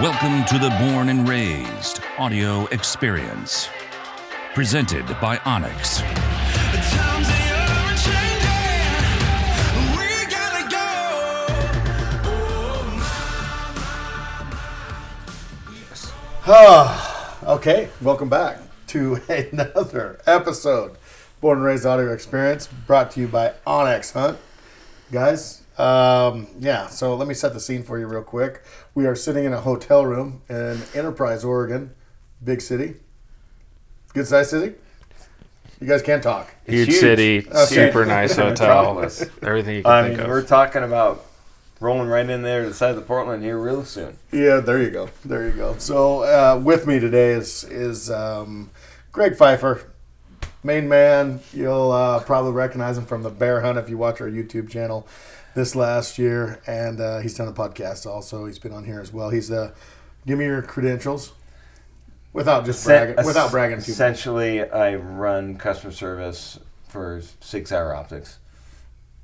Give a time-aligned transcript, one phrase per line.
[0.00, 3.68] Welcome to the Born and Raised audio experience.
[4.54, 6.02] Presented by onX.
[16.46, 20.96] Ah, okay, welcome back to another episode
[21.40, 24.38] Born and Raised Audio Experience brought to you by onX Hunt.
[25.10, 28.62] Guys, um, yeah, so let me set the scene for you real quick.
[28.94, 31.94] We are sitting in a hotel room in Enterprise, Oregon,
[32.42, 32.94] big city,
[34.14, 34.74] good sized city.
[35.80, 36.52] You guys can't talk.
[36.66, 36.98] Huge, huge.
[36.98, 37.64] city, Okay.
[37.66, 38.98] super nice hotel,
[39.42, 40.28] everything you can I think mean, of.
[40.28, 41.24] we're talking about
[41.78, 44.16] rolling right in there to the side of Portland here real soon.
[44.32, 45.08] Yeah, there you go.
[45.24, 45.76] There you go.
[45.78, 48.70] So uh, with me today is is um,
[49.12, 49.88] Greg Fifer,
[50.64, 51.38] main man.
[51.52, 55.06] You'll uh, probably recognize him from the Bear Hunt if you watch our YouTube channel
[55.58, 58.46] this last year, and uh, he's done a podcast also.
[58.46, 59.30] He's been on here as well.
[59.30, 59.72] He's the
[60.24, 61.32] give me your credentials
[62.32, 63.88] without just bragging, without bragging too much.
[63.88, 68.38] Essentially, I run customer service for Sig Sauer Optics.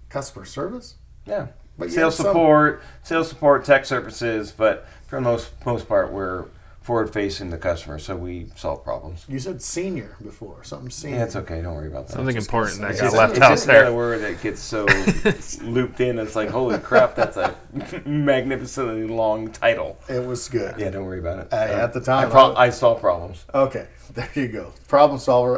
[0.08, 0.96] Customer service.
[1.24, 1.46] Yeah,
[1.78, 6.12] But sales have some- support, sales support, tech services, but for the most most part,
[6.12, 6.46] we're
[6.84, 9.24] forward facing the customer, so we solve problems.
[9.26, 10.62] You said senior before.
[10.64, 11.16] Something senior.
[11.16, 11.62] Yeah, it's okay.
[11.62, 12.12] Don't worry about that.
[12.12, 14.42] Something just important gonna that say- got It's left out it's just another word that
[14.42, 14.84] gets so
[15.66, 16.18] looped in.
[16.18, 17.56] It's like, holy crap, that's a
[18.04, 19.98] magnificently long title.
[20.08, 20.78] It was good.
[20.78, 21.48] Yeah, don't worry about it.
[21.50, 23.44] Hey, at the time, I, pro- I- I solve problems.
[23.54, 24.72] Okay, there you go.
[24.86, 25.56] Problem solver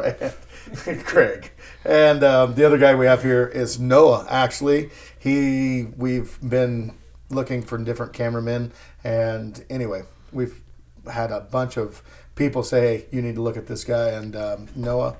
[0.85, 1.51] and Craig.
[1.83, 4.25] And um, the other guy we have here is Noah.
[4.29, 4.89] Actually,
[5.19, 6.93] he we've been
[7.29, 8.71] looking for different cameramen,
[9.03, 10.61] and anyway, we've
[11.11, 12.01] had a bunch of
[12.35, 15.15] people say, "Hey, you need to look at this guy." And um, Noah,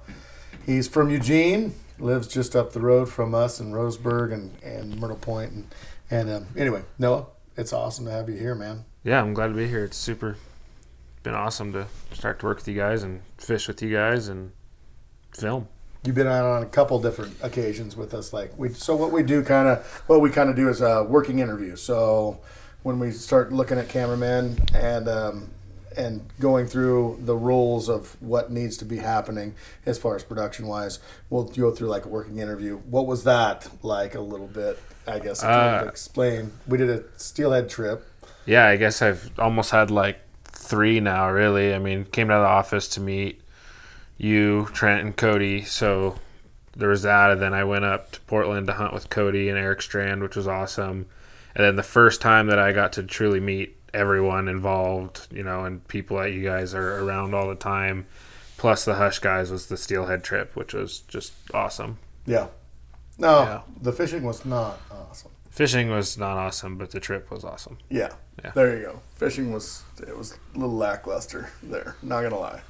[0.65, 5.17] he's from Eugene, lives just up the road from us in Roseburg and, and Myrtle
[5.17, 5.51] Point.
[5.51, 5.67] And,
[6.09, 8.85] and um, anyway, Noah, it's awesome to have you here, man.
[9.03, 9.83] Yeah, I'm glad to be here.
[9.83, 10.37] It's super
[11.27, 14.51] been awesome to start to work with you guys and fish with you guys and
[15.35, 15.67] film.
[16.05, 18.31] You've been out on a couple different occasions with us.
[18.31, 21.03] Like we, so what we do kind of, what we kind of do is a
[21.03, 21.75] working interview.
[21.75, 22.39] So
[22.83, 25.49] when we start looking at cameramen and um,
[25.95, 29.55] and going through the rules of what needs to be happening
[29.85, 30.99] as far as production wise,
[31.29, 32.77] we'll go through like a working interview.
[32.77, 34.79] What was that like a little bit?
[35.07, 36.51] I guess Uh, explain.
[36.67, 38.05] We did a steelhead trip.
[38.45, 41.73] Yeah, I guess I've almost had like three now, really.
[41.73, 43.41] I mean, came out of the office to meet
[44.17, 45.63] you, Trent, and Cody.
[45.63, 46.17] So
[46.75, 47.31] there was that.
[47.31, 50.35] And then I went up to Portland to hunt with Cody and Eric Strand, which
[50.35, 51.05] was awesome.
[51.55, 55.63] And then the first time that I got to truly meet everyone involved, you know,
[55.65, 58.05] and people that you guys are around all the time,
[58.57, 61.97] plus the Hush guys, was the Steelhead trip, which was just awesome.
[62.25, 62.47] Yeah.
[63.17, 63.61] No, Yeah.
[63.81, 65.31] the fishing was not awesome.
[65.49, 67.79] Fishing was not awesome, but the trip was awesome.
[67.89, 68.09] Yeah.
[68.43, 68.51] Yeah.
[68.53, 68.99] There you go.
[69.15, 71.95] Fishing was it was a little lackluster there.
[72.03, 72.61] Not gonna lie.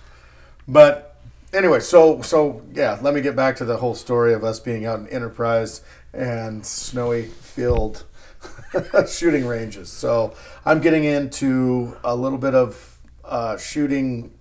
[0.67, 1.17] But
[1.53, 4.85] anyway, so so yeah, let me get back to the whole story of us being
[4.85, 5.81] out in Enterprise
[6.13, 8.05] and snowy field
[9.07, 9.89] shooting ranges.
[9.89, 10.33] So
[10.65, 14.31] I'm getting into a little bit of uh, shooting.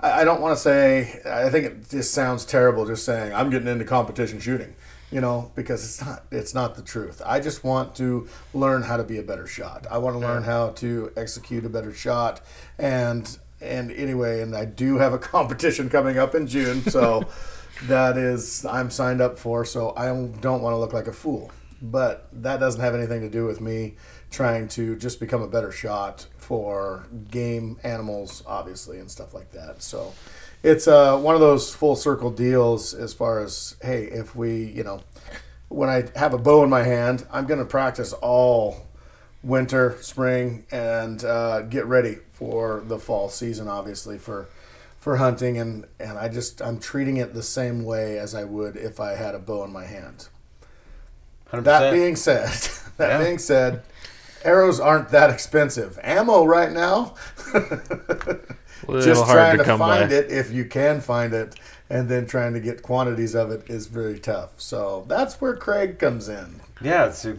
[0.00, 1.20] I I don't want to say.
[1.24, 4.74] I think it just sounds terrible just saying I'm getting into competition shooting.
[5.12, 6.24] You know, because it's not.
[6.32, 7.22] It's not the truth.
[7.24, 9.86] I just want to learn how to be a better shot.
[9.88, 12.40] I want to learn how to execute a better shot.
[12.76, 16.82] And and anyway, and I do have a competition coming up in June.
[16.82, 17.24] So
[17.84, 19.64] that is I'm signed up for.
[19.64, 21.52] So I don't want to look like a fool.
[21.90, 23.94] But that doesn't have anything to do with me
[24.30, 29.82] trying to just become a better shot for game animals, obviously, and stuff like that.
[29.82, 30.14] So
[30.62, 34.82] it's uh, one of those full circle deals as far as hey, if we, you
[34.82, 35.00] know,
[35.68, 38.86] when I have a bow in my hand, I'm going to practice all
[39.42, 44.48] winter, spring, and uh, get ready for the fall season, obviously for
[44.98, 48.76] for hunting, and and I just I'm treating it the same way as I would
[48.76, 50.28] if I had a bow in my hand.
[51.60, 51.64] 100%.
[51.64, 52.48] That being said,
[52.96, 53.18] that Yeah.
[53.24, 53.82] being said,
[54.44, 55.98] arrows aren't that expensive.
[56.02, 57.14] Ammo right now,
[59.00, 60.16] just trying to to, find by.
[60.16, 61.54] it if you can find it,
[61.90, 64.50] and then trying to get quantities of it is very tough.
[64.60, 66.60] So that's where Craig comes in.
[66.80, 67.36] Yeah, it's a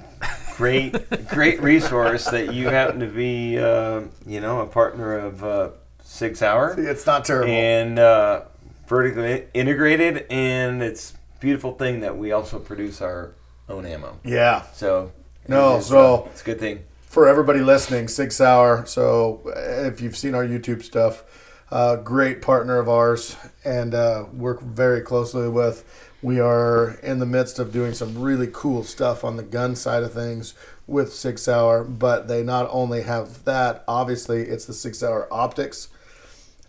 [0.55, 0.95] great,
[1.29, 5.69] great resource that you happen to be, uh, you know, a partner of uh,
[6.03, 7.51] Sig Sauer It's not terrible.
[7.51, 8.41] and uh,
[8.87, 13.31] vertically integrated, and it's beautiful thing that we also produce our
[13.69, 14.19] own ammo.
[14.23, 15.11] yeah, So
[15.47, 16.83] No, it's, so- uh, it's a good thing.
[17.09, 18.85] for everybody listening, Sig Sauer.
[18.85, 21.23] So uh, if you've seen our YouTube stuff,
[21.71, 23.35] uh, great partner of ours,
[23.65, 25.83] and uh, work very closely with.
[26.21, 30.01] We are in the midst of doing some really cool stuff on the gun side
[30.03, 30.53] of things
[30.87, 35.89] with Sig Sauer, but they not only have that, obviously, it's the Sig Sauer optics.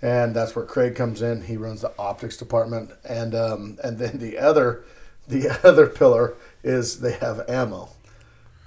[0.02, 1.42] And that's where Craig comes in.
[1.42, 4.84] He runs the optics department, and um, and then the other,
[5.26, 7.88] the other pillar is they have ammo.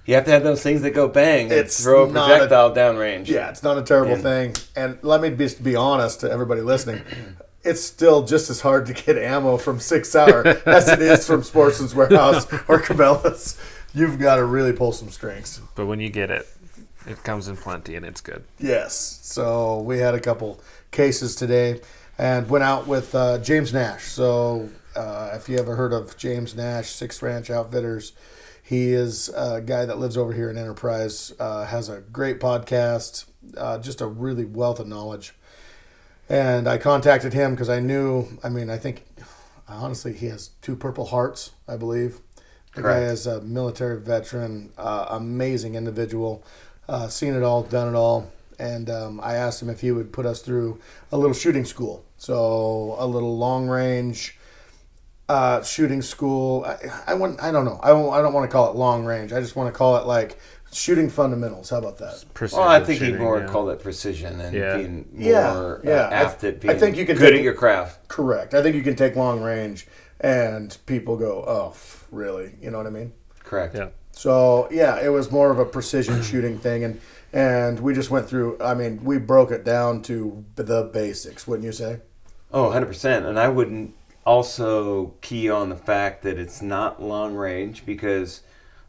[0.06, 2.34] You have to have those things that go bang and It's throw a not a-
[2.34, 3.28] projectile downrange.
[3.28, 4.56] Yeah, it's not a terrible And- thing.
[4.76, 7.02] And let me be, be honest to everybody listening.
[7.64, 11.44] It's still just as hard to get ammo from Sig Sauer as it is from
[11.44, 13.56] Sportsman's Warehouse or Cabela's.
[13.94, 15.62] You've got to really pull some strings.
[15.76, 16.48] But when you get it,
[17.06, 18.46] it comes in plenty and it's good.
[18.58, 19.20] Yes.
[19.22, 20.60] So we had a couple
[20.90, 21.82] cases today
[22.18, 24.06] and went out with uh, James Nash.
[24.06, 28.14] So uh, if you ever heard of James Nash, Six Ranch Outfitters,
[28.64, 33.26] he is a guy that lives over here in Enterprise, uh, has a great podcast,
[33.58, 35.34] uh, just a really wealth of knowledge.
[36.30, 39.06] And I contacted him because I knew, I mean, I think,
[39.68, 42.20] honestly, he has two Purple Hearts, I believe.
[42.76, 46.42] The guy is a military veteran, uh, amazing individual,
[46.88, 48.32] uh, seen it all, done it all.
[48.58, 50.80] And um, I asked him if he would put us through
[51.12, 52.06] a little shooting school.
[52.16, 54.38] So a little long range
[55.32, 56.66] uh, shooting school.
[56.66, 57.80] I, I wouldn't, I don't know.
[57.82, 59.32] I, won't, I don't want to call it long range.
[59.34, 60.38] I just want to call it like
[60.74, 61.70] shooting fundamentals.
[61.70, 62.24] How about that?
[62.34, 63.48] Precision Well, I think shooting, you'd more yeah.
[63.48, 64.78] call it precision and Yeah.
[64.78, 65.92] being more yeah.
[66.02, 68.08] Uh, I apt th- at I think you can good take- at your craft.
[68.10, 68.54] Correct.
[68.54, 69.88] I think you can take long range
[70.20, 72.56] and people go, oh, f- really?
[72.62, 73.14] You know what I mean?
[73.44, 73.74] Correct.
[73.76, 73.90] Yeah.
[74.12, 77.00] So yeah, it was more of a precision shooting thing, and
[77.34, 78.58] and we just went through.
[78.62, 82.00] I mean, we broke it down to the basics, wouldn't you say?
[82.54, 83.26] Oh, 100%.
[83.26, 83.96] And I wouldn't
[84.26, 88.42] also key on the fact that it's not long range because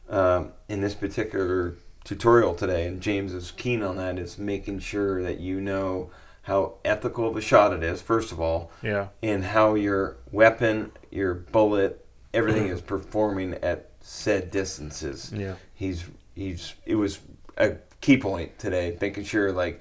[0.08, 1.74] um, in this particular
[2.04, 6.10] tutorial today, and James is keen on that, is making sure that you know
[6.42, 9.08] how ethical of a shot it is, first of all, Yeah.
[9.22, 15.32] and how your weapon, your bullet, everything is performing at said distances.
[15.34, 15.54] Yeah.
[15.74, 17.20] He's he's it was
[17.56, 19.80] a key point today, making sure like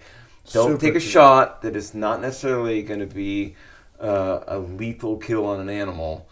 [0.51, 1.05] don't Super take a key.
[1.05, 3.55] shot that is not necessarily going to be
[4.01, 6.27] uh, a lethal kill on an animal.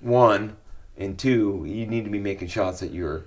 [0.00, 0.56] One
[0.96, 3.24] and two, you need to be making shots that you're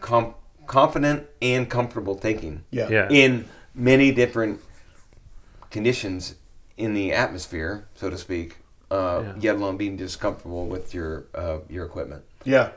[0.00, 0.34] com-
[0.66, 2.88] confident and comfortable taking Yeah.
[2.88, 3.08] Yeah.
[3.10, 4.60] in many different
[5.70, 6.34] conditions
[6.76, 8.56] in the atmosphere, so to speak.
[8.90, 9.34] Uh, Yeah.
[9.38, 12.24] Yet alone being just comfortable with your uh, your equipment.
[12.44, 12.70] Yeah.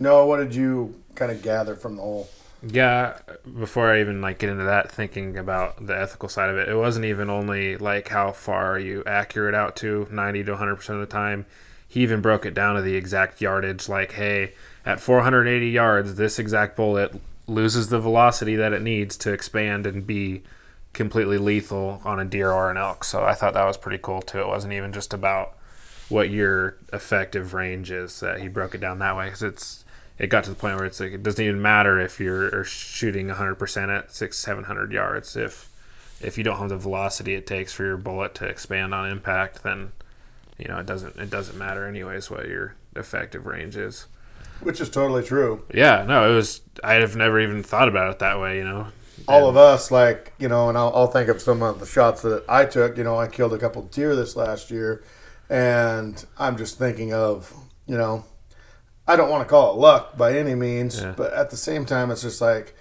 [0.00, 0.26] No.
[0.26, 2.28] What did you kind of gather from the whole?
[2.64, 3.18] Yeah,
[3.58, 6.76] before I even like get into that, thinking about the ethical side of it, it
[6.76, 11.00] wasn't even only like how far are you accurate out to, ninety to hundred percent
[11.00, 11.44] of the time.
[11.88, 13.88] He even broke it down to the exact yardage.
[13.88, 14.52] Like, hey,
[14.86, 17.14] at 480 yards, this exact bullet
[17.46, 20.42] loses the velocity that it needs to expand and be
[20.92, 23.04] completely lethal on a deer or an elk.
[23.04, 24.40] So I thought that was pretty cool too.
[24.40, 25.56] It wasn't even just about
[26.08, 28.20] what your effective range is.
[28.20, 29.84] That he broke it down that way because it's
[30.18, 33.28] it got to the point where it's like it doesn't even matter if you're shooting
[33.28, 35.68] 100% at six 700 yards if
[36.20, 39.62] if you don't have the velocity it takes for your bullet to expand on impact
[39.62, 39.92] then
[40.58, 44.06] you know it doesn't it doesn't matter anyways what your effective range is
[44.60, 45.64] Which is totally true.
[45.74, 48.88] yeah no it was i have never even thought about it that way you know
[49.28, 52.22] All of us, like you know, and I'll, I'll think of some of the shots
[52.22, 52.96] that I took.
[52.98, 55.04] You know, I killed a couple deer this last year,
[55.48, 57.52] and I'm just thinking of
[57.86, 58.24] you know,
[59.06, 61.14] I don't want to call it luck by any means, Yeah.
[61.16, 62.74] but at the same time, it's just like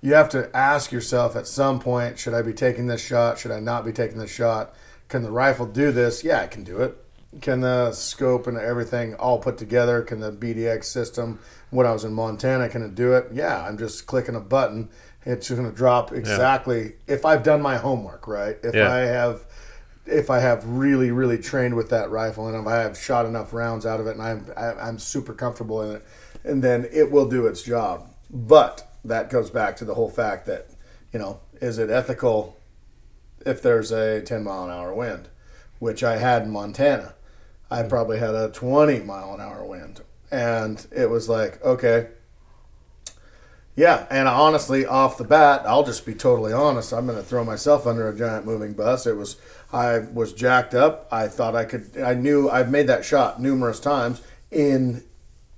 [0.00, 3.38] you have to ask yourself at some point: Should I be taking this shot?
[3.38, 4.74] Should I not be taking this shot?
[5.08, 6.24] Can the rifle do this?
[6.24, 6.96] Yeah, I can do it.
[7.40, 10.02] Can the scope and everything all put together?
[10.02, 11.38] Can the BDX system?
[11.70, 13.28] When I was in Montana, can it do it?
[13.32, 14.90] Yeah, I'm just clicking a button.
[15.24, 18.58] It's going to drop exactly if I've done my homework right.
[18.62, 18.92] If Yeah.
[18.92, 19.46] I have,
[20.06, 23.52] if I have really, really trained with that rifle, and if I have shot enough
[23.52, 26.06] rounds out of it, and I'm I, I'm super comfortable in it,
[26.44, 28.08] and then it will do its job.
[28.30, 30.68] But that goes back to the whole fact that,
[31.12, 32.56] you know, is it ethical
[33.46, 35.28] if there's a 10 mile an hour wind,
[35.78, 37.14] which I had in Montana.
[37.70, 37.88] I mm-hmm.
[37.88, 40.00] probably had a 20 mile an hour wind.
[40.30, 42.08] And it was like, okay.
[43.74, 46.92] Yeah, and honestly, off the bat, I'll just be totally honest.
[46.92, 49.06] I'm going to throw myself under a giant moving bus.
[49.06, 49.36] It was,
[49.72, 51.08] I was jacked up.
[51.10, 55.04] I thought I could, I knew I've made that shot numerous times in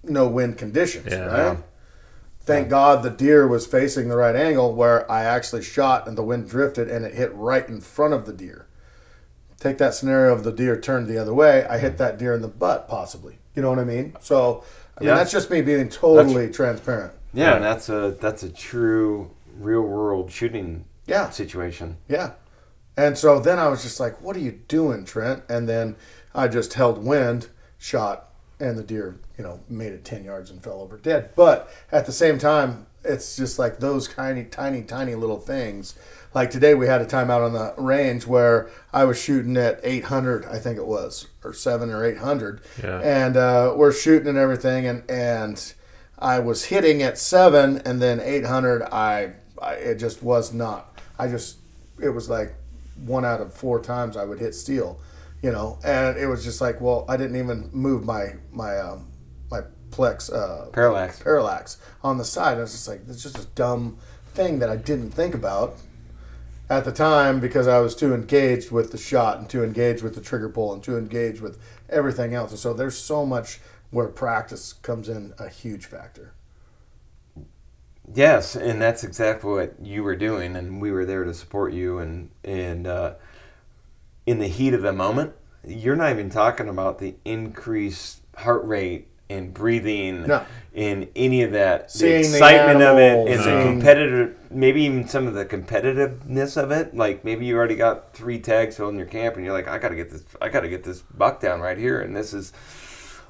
[0.02, 1.24] no wind conditions, Yeah.
[1.24, 1.58] right?
[2.42, 6.22] Thank God the deer was facing the right angle where I actually shot and the
[6.22, 8.66] wind drifted and it hit right in front of the deer.
[9.58, 11.98] Take that scenario of the deer turned the other way, I hit hmm.
[11.98, 13.38] that deer in the butt possibly.
[13.56, 14.14] You know what I mean?
[14.20, 14.62] So,
[14.96, 15.16] I mean Yeah.
[15.16, 17.14] that's just me being totally transparent.
[17.32, 21.30] Yeah, and that's a that's a true real world shooting Yeah.
[21.30, 21.96] situation.
[22.08, 22.32] Yeah.
[22.96, 25.42] And so then I was just like, what are you doing, Trent?
[25.48, 25.96] And then
[26.34, 27.48] I just held wind,
[27.78, 28.28] shot,
[28.60, 31.30] and the deer, you know, made it 10 yards and fell over dead.
[31.34, 35.94] But at the same time, it's just like those tiny, tiny, tiny little things.
[36.32, 40.44] Like today, we had a timeout on the range where I was shooting at 800,
[40.46, 43.00] I think it was, or seven or 800, Yeah.
[43.00, 45.74] and uh, we're shooting and everything, and and
[46.18, 50.98] I was hitting at seven, and then 800, I, I it just was not.
[51.18, 51.58] I just
[52.00, 52.54] it was like
[52.96, 55.00] one out of four times I would hit steel,
[55.42, 59.10] you know, and it was just like, well, I didn't even move my my um,
[59.50, 61.22] my plex uh, Parallax.
[61.22, 62.58] parallax on the side.
[62.58, 63.98] I was just like, it's just a dumb
[64.34, 65.76] thing that I didn't think about
[66.68, 70.14] at the time because I was too engaged with the shot and too engaged with
[70.14, 71.58] the trigger pull and too engaged with
[71.88, 72.50] everything else.
[72.50, 73.60] And so there's so much
[73.90, 76.32] where practice comes in a huge factor.
[78.12, 81.98] Yes, and that's exactly what you were doing, and we were there to support you.
[81.98, 83.14] And and uh,
[84.26, 85.32] in the heat of the moment,
[85.66, 90.44] you're not even talking about the increased heart rate and breathing No.
[90.74, 91.90] and any of that.
[91.90, 95.46] Seeing the the excitement of it animals, and the competitive, maybe even some of the
[95.46, 96.94] competitiveness of it.
[96.94, 99.78] Like maybe you already got three tags filled in your camp, and you're like, I
[99.78, 102.52] gotta get this, I gotta get this buck down right here, and this is.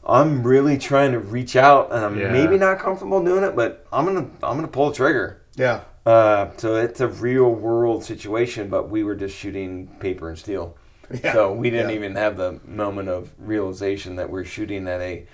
[0.07, 2.31] I'm really trying to reach out, and I'm Yeah.
[2.31, 5.41] maybe not comfortable doing it, but I'm gonna I'm gonna pull the trigger.
[5.57, 5.81] Yeah.
[6.05, 10.77] Uh, so it's a real world situation, but we were just shooting paper and steel.
[11.23, 11.33] Yeah.
[11.33, 11.97] So we didn't Yeah.
[11.97, 15.27] even have the moment of realization that we're shooting at a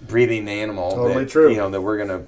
[0.00, 0.90] breathing animal.
[0.90, 1.50] Totally that, true.
[1.50, 2.22] You know that we're gonna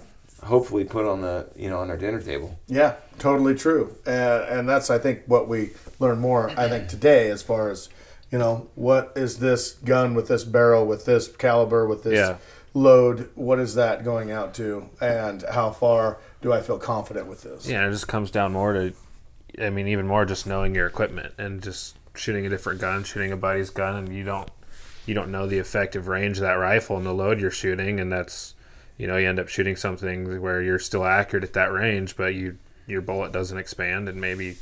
[0.44, 2.58] hopefully put on the you know on our dinner table.
[2.66, 3.94] Yeah, totally true.
[4.06, 7.88] And, and that's, I think, what we learn more, I think, today as far as,
[8.34, 12.36] you know, what is this gun with this barrel, with this caliber, with this Yeah.
[12.74, 13.28] load?
[13.36, 14.90] What is that going out to?
[15.00, 17.68] And how far do I feel confident with this?
[17.68, 18.92] Yeah, it just comes down more to,
[19.62, 23.30] I mean, even more just knowing your equipment and just shooting a different gun, shooting
[23.30, 24.50] a buddy's gun, and you don't,
[25.06, 28.10] you don't know the effective range of that rifle and the load you're shooting, and
[28.10, 28.54] that's,
[28.98, 32.34] you know, you end up shooting something where you're still accurate at that range, but
[32.34, 34.56] you your bullet doesn't expand, and maybe,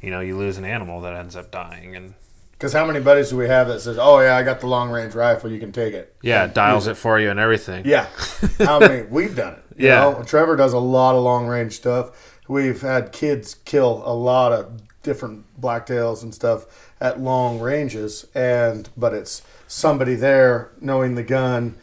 [0.00, 2.14] you know, you lose an animal that ends up dying, and
[2.58, 4.90] Because how many buddies do we have that says, "Oh yeah, I got the long
[4.90, 7.38] range rifle, you can take it." yeah, And it dials use it for you and
[7.38, 7.84] everything.
[7.86, 8.06] Yeah,
[8.58, 9.02] how many?
[9.02, 9.62] We've done it.
[9.76, 10.00] You Yeah.
[10.10, 10.22] know?
[10.24, 12.38] Trevor does a lot of long range stuff.
[12.48, 16.64] We've had kids kill a lot of different blacktails and stuff
[17.00, 21.76] at long ranges, and but it's somebody there knowing the gun,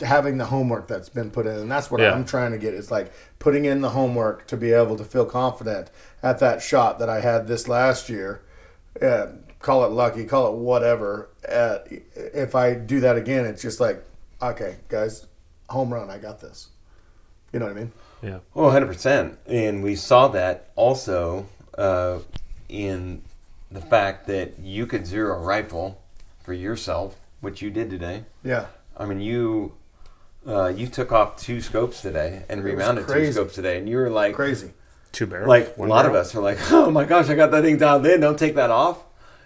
[0.00, 2.12] having the homework that's been put in, and that's what Yeah.
[2.12, 2.72] I'm trying to get.
[2.72, 5.90] It's like putting in the homework to be able to feel confident
[6.22, 8.40] at that shot that I had this last year.
[9.02, 9.26] Uh,
[9.60, 11.30] call it lucky, call it whatever.
[11.48, 11.78] Uh,
[12.14, 14.04] if I do that again, it's just like,
[14.40, 15.26] okay, guys,
[15.68, 16.68] home run, I got this.
[17.52, 17.92] You know what I mean?
[18.22, 18.38] Yeah.
[18.54, 19.36] Oh, 100%.
[19.46, 21.46] And we saw that also
[21.76, 22.18] uh,
[22.68, 23.22] in
[23.70, 26.00] the fact that you could zero a rifle
[26.42, 28.24] for yourself, which you did today.
[28.44, 28.66] Yeah.
[28.96, 29.74] I mean, you
[30.46, 34.10] uh, you took off two scopes today and remounted two scopes today, and you were
[34.10, 34.72] like, Crazy.
[35.12, 35.48] Two barrels.
[35.48, 37.76] like a One lot of us are like, oh my gosh, I got that thing
[37.76, 38.20] dialed in.
[38.20, 38.98] Don't take that off.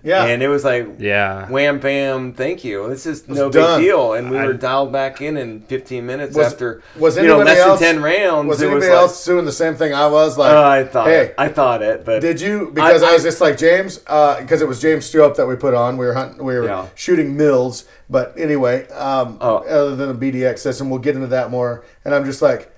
[0.04, 0.25] Yeah.
[0.25, 1.47] And it was like, Yeah.
[1.49, 2.88] wham, bam, thank you.
[2.88, 3.80] This is no done.
[3.80, 4.14] big deal.
[4.14, 7.38] And we I- were dialed back in in 15 minutes Was- after was you know
[7.38, 8.49] less else- than 10 rounds.
[8.49, 10.37] was anybody like, else doing the same thing I was?
[10.37, 11.35] Like, Oh, I thought hey, it.
[11.38, 12.73] I thought it, but Did you?
[12.75, 15.73] Because I, I- was just like James, because it was James Stewart that we put
[15.75, 15.97] on.
[15.97, 16.87] We were hunting, we were Yeah.
[16.97, 19.59] shooting mils, but anyway, um, Oh.
[19.59, 21.85] other than a BDX system, we'll get into that more.
[22.04, 22.71] And I'm just like,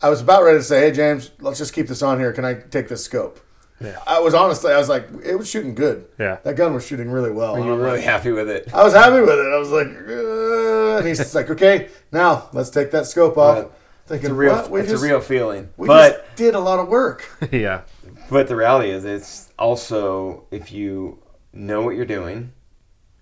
[0.00, 2.32] I was about ready to say, "Hey James, let's just keep this on here.
[2.32, 3.40] Can I take this scope?"
[3.80, 3.98] Yeah.
[4.06, 6.08] I was honestly, I was like, it was shooting good.
[6.18, 6.38] Yeah.
[6.42, 7.58] that gun was shooting really well.
[7.58, 8.72] you were I'm really like- happy with it.
[8.74, 9.52] I was happy with it.
[9.54, 13.56] I was like, uh, and he's just like, okay, now let's take that scope off.
[13.58, 13.70] Right.
[14.06, 14.70] Thinking, It's a real, what?
[14.70, 15.68] We it's just, a real feeling.
[15.76, 17.28] we but just did a lot of work.
[17.52, 17.82] yeah.
[18.30, 21.18] but the reality is, it's also if you
[21.52, 22.52] know what you're doing,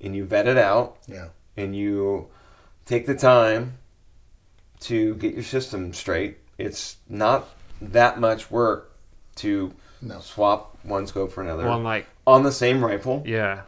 [0.00, 2.28] and you vet it out, Yeah, and you
[2.84, 3.78] take the time
[4.80, 7.48] to get your system straight, it's not
[7.80, 8.96] that much work
[9.36, 10.20] to No.
[10.20, 13.62] swap one scope for another Well, and like, on the same rifle, yeah.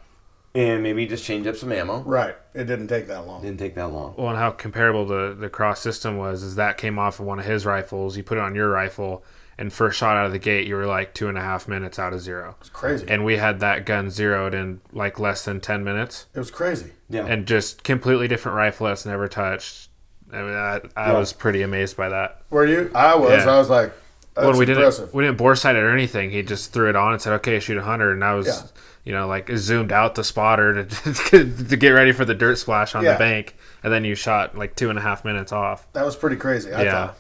[0.54, 2.00] and maybe just change up some ammo.
[2.02, 2.37] right.
[2.54, 3.42] It didn't take that long.
[3.42, 4.14] Didn't take that long.
[4.16, 7.38] Well, and how comparable the the cross system was is that came off of one
[7.38, 8.16] of his rifles.
[8.16, 9.23] You put it on your rifle,
[9.56, 11.99] and first shot out of the gate, you were like two and a half minutes
[11.99, 12.56] out of zero.
[12.61, 13.06] It's crazy.
[13.08, 16.92] And we had that gun zeroed in like less than ten minutes, it was crazy.
[17.08, 17.26] Yeah.
[17.26, 19.88] and just completely different rifle that's never touched.
[20.32, 21.18] I mean, I, I Yeah.
[21.18, 22.42] was pretty amazed by that.
[22.50, 22.90] Were you?
[22.94, 23.44] I was.
[23.44, 23.50] Yeah.
[23.54, 23.99] I was like, that's
[24.47, 25.07] when we impressive.
[25.07, 26.30] didn't we didn't bore sight it or anything.
[26.30, 28.12] He just threw it on and said, "Okay, shoot a hundred.
[28.12, 28.62] And I was, Yeah.
[29.04, 32.95] you know, like zoomed out the spotter to to get ready for the dirt splash
[32.95, 33.12] on Yeah.
[33.14, 35.87] the bank, and then you shot like two and a half minutes off.
[35.92, 36.73] that was pretty crazy.
[36.73, 36.92] I Yeah.
[36.92, 37.16] thought.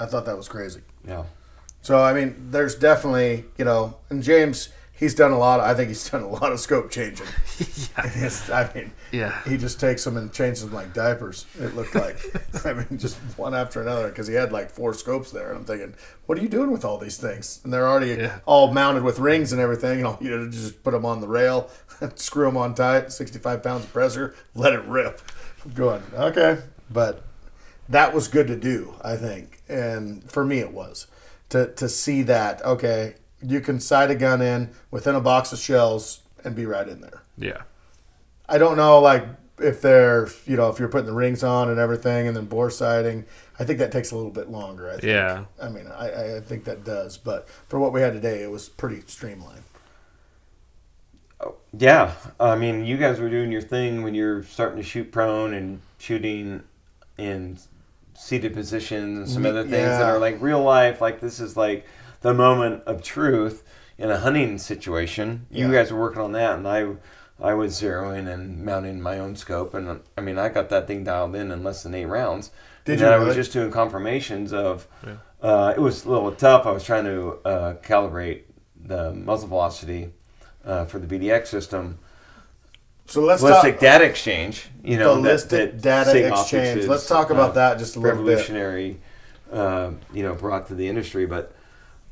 [0.00, 0.80] I thought that was crazy.
[1.06, 1.24] Yeah.
[1.82, 4.68] So I mean, there's definitely you know, and James
[5.02, 5.60] he's done a lot.
[5.60, 7.26] Of, I think he's done a lot of scope changing.
[7.98, 9.42] It's- I mean, Yeah.
[9.44, 11.44] he just takes them and changes them like diapers.
[11.60, 12.18] It looked like,
[12.64, 15.64] I mean, just one after another because he had like four scopes there, and I'm
[15.64, 15.94] thinking,
[16.26, 17.60] what are you doing with all these things?
[17.64, 18.38] And they're already Yeah.
[18.46, 19.98] all mounted with rings and everything.
[19.98, 21.68] And all you know, just put them on the rail,
[22.14, 25.20] screw them on tight, 65 pounds of pressure, let it rip.
[25.64, 26.58] I'm going okay,
[26.90, 27.22] but
[27.88, 31.06] that was good to do, I think, and for me it was
[31.50, 35.58] to to see that okay, you can sight a gun in within a box of
[35.58, 37.22] shells and be right in there.
[37.36, 37.62] Yeah.
[38.48, 39.24] I don't know, like
[39.58, 42.70] if they're you know if you're putting the rings on and everything, and then bore
[42.70, 43.24] sighting.
[43.58, 44.88] I think that takes a little bit longer.
[44.88, 45.04] I think.
[45.04, 45.44] Yeah.
[45.60, 48.68] I mean, I, I think that does, but for what we had today, it was
[48.68, 49.62] pretty streamlined.
[51.40, 55.10] Oh, yeah, I mean, you guys were doing your thing when you're starting to shoot
[55.12, 56.62] prone and shooting
[57.18, 57.58] in
[58.14, 61.00] seated positions and some We- other things that are like real life.
[61.00, 61.84] Like this is like
[62.22, 63.62] the moment of truth
[63.98, 65.46] in a hunting situation.
[65.50, 65.72] You Yeah.
[65.82, 66.86] guys were working on that, and I,
[67.40, 71.04] I was zeroing and mounting my own scope, and I mean, I got that thing
[71.04, 72.50] dialed in in less than eight rounds.
[72.84, 74.88] Did and you then I was just doing confirmations of.
[75.40, 76.66] Uh, it was a little tough.
[76.66, 78.42] I was trying to uh, calibrate
[78.80, 80.10] the muzzle velocity
[80.64, 81.98] uh, for the BDX system.
[83.06, 86.86] So let's Ballistic talk data exchange, you know, that, ballistic that data exchange.
[86.86, 88.30] Let's talk about that just a little bit.
[88.30, 89.00] revolutionary,
[89.52, 91.26] uh, you know, brought to the industry.
[91.26, 91.54] But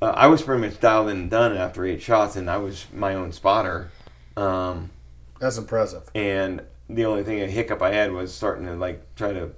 [0.02, 2.86] uh, I was pretty much dialed in and done after eight shots, and I was
[2.92, 3.90] my own spotter.
[4.36, 4.90] Um,
[5.38, 6.08] That's impressive.
[6.14, 9.50] and the only thing a hiccup I had was starting to like try to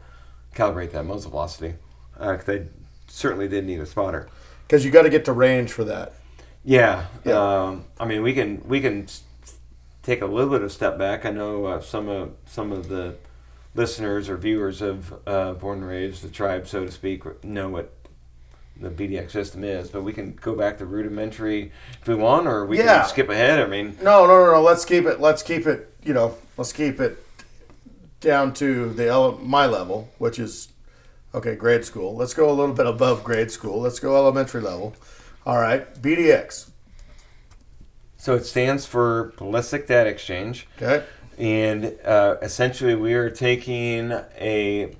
[0.54, 1.74] calibrate that muzzle velocity
[2.14, 2.66] because I
[3.08, 4.28] certainly did need a spotter.
[4.66, 6.12] Because you got to get to range for that.
[6.64, 7.06] Yeah.
[7.24, 7.64] Yeah.
[7.64, 9.06] Um, I mean, we can we can
[10.02, 11.24] take a little bit of step back.
[11.24, 13.16] I know uh, some of some of the
[13.74, 17.92] listeners or viewers of uh, Born and Raised, the tribe, so to speak, know what
[18.82, 19.88] the BDX system is.
[19.90, 23.00] But we can go back to rudimentary if we want, or we Yeah.
[23.00, 23.60] can skip ahead.
[23.60, 24.62] I mean, No, no, no, no.
[24.62, 25.20] Let's keep it.
[25.20, 25.92] Let's keep it.
[26.02, 27.24] You know, let's keep it
[28.20, 30.68] down to the ele- my level, which is
[31.34, 31.54] okay.
[31.54, 32.14] Grade school.
[32.16, 33.80] Let's go a little bit above grade school.
[33.80, 34.94] Let's go elementary level.
[35.46, 36.70] All right, BDX.
[38.16, 40.68] so it stands for Ballistic Data Exchange.
[40.80, 41.04] Okay.
[41.38, 44.94] and uh, essentially we are taking a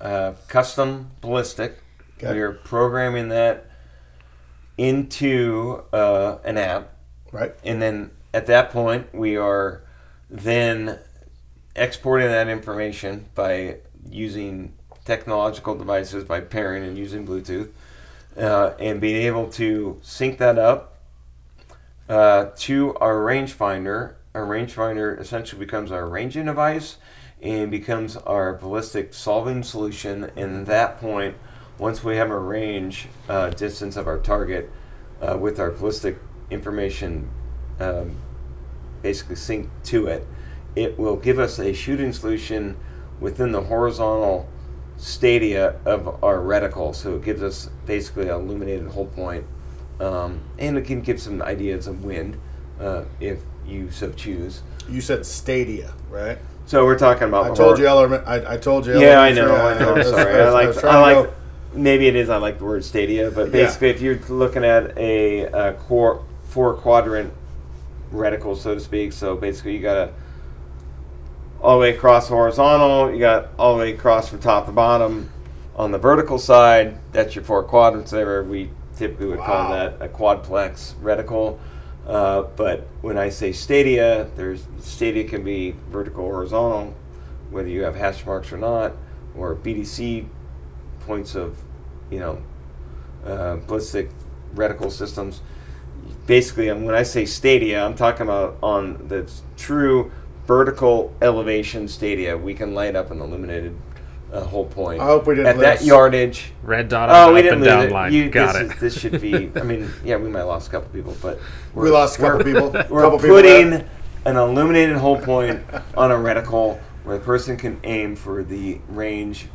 [0.00, 1.78] uh, custom ballistic.
[2.22, 2.34] Okay.
[2.34, 3.66] We are programming that
[4.76, 6.94] into uh, an app,
[7.32, 7.54] Right.
[7.64, 9.82] and then at that point we are
[10.30, 10.98] then
[11.74, 13.76] exporting that information by
[14.10, 17.70] using technological devices by pairing and using Bluetooth,
[18.36, 20.98] uh, and being able to sync that up
[22.08, 24.14] uh, to our rangefinder.
[24.34, 26.96] Our rangefinder essentially becomes our ranging device
[27.40, 30.24] and becomes our ballistic solving solution.
[30.36, 31.36] And at that point,
[31.78, 34.70] once we have a range uh, distance of our target
[35.20, 36.18] uh, with our ballistic
[36.50, 37.28] information
[37.80, 38.16] um,
[39.02, 40.26] basically synced to it,
[40.74, 42.76] it will give us a shooting solution
[43.20, 44.48] within the horizontal
[44.96, 46.94] stadia of our reticle.
[46.94, 49.44] So it gives us basically an illuminated whole point.
[50.00, 52.38] Um, and it can give some ideas of wind
[52.80, 54.62] uh, if you so choose.
[54.88, 56.38] You said Stadia, right?
[56.66, 57.50] So we're talking about.
[57.50, 58.24] I told you element.
[58.26, 59.00] I, I told you.
[59.00, 59.54] Yeah, I know.
[59.54, 59.94] I know.
[59.94, 60.40] I'm sorry.
[60.40, 60.84] I like.
[60.84, 61.30] I, like.
[61.72, 62.28] Maybe it is.
[62.30, 63.52] I like the word stadia, but Yeah.
[63.52, 67.32] basically, if you're looking at a, a core four quadrant
[68.12, 70.12] reticle, so to speak, so basically you got a
[71.60, 73.12] all the way across horizontal.
[73.12, 75.30] You got all the way across from top to bottom.
[75.76, 78.10] On the vertical side, that's your four quadrants.
[78.10, 81.58] There, we typically would call that a quadplex reticle.
[82.06, 86.94] Uh, but when I say stadia, there's stadia can be vertical, horizontal,
[87.50, 88.92] whether you have hash marks or not,
[89.36, 90.26] or BDC
[91.08, 91.56] points of,
[92.10, 92.40] you know,
[93.26, 94.10] uh, ballistic
[94.54, 95.40] reticle systems.
[96.26, 100.12] Basically, um, when I say stadia, I'm talking about on the true
[100.46, 102.36] vertical elevation stadia.
[102.36, 103.74] We can light up an illuminated
[104.30, 105.00] uh, whole point.
[105.00, 106.52] I hope we didn't at that yardage.
[106.62, 107.92] Red dot Oh, on we the up didn't and lose down it.
[107.92, 108.12] line.
[108.12, 108.74] You, Got this it.
[108.74, 109.50] Is, this should be.
[109.56, 111.38] I mean, yeah, we might have lost a couple people, but
[111.74, 112.70] We lost a couple people.
[112.90, 113.86] we're couple putting left.
[114.26, 115.62] an illuminated whole point
[115.96, 119.46] on a reticle where the person can aim for the range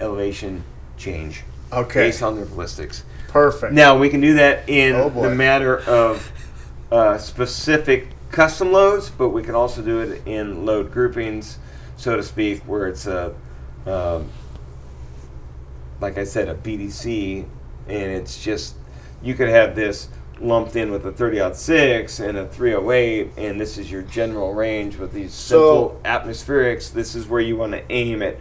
[0.00, 0.62] elevation
[1.00, 2.06] change Okay.
[2.08, 3.04] based on their ballistics.
[3.28, 3.72] Perfect.
[3.72, 6.30] Now we can do that in Oh, the matter of
[6.92, 11.58] uh, specific custom loads, but we can also do it in load groupings,
[11.96, 13.34] so to speak, where it's a,
[13.86, 14.28] um,
[16.00, 17.44] like I said, a BDC,
[17.88, 18.74] and it's just
[19.22, 20.08] you could have this
[20.40, 24.96] lumped in with a 30 6 and a 308, and this is your general range
[24.96, 25.58] with these So-
[25.94, 26.92] simple atmospherics.
[26.92, 28.40] This is where you want to aim it.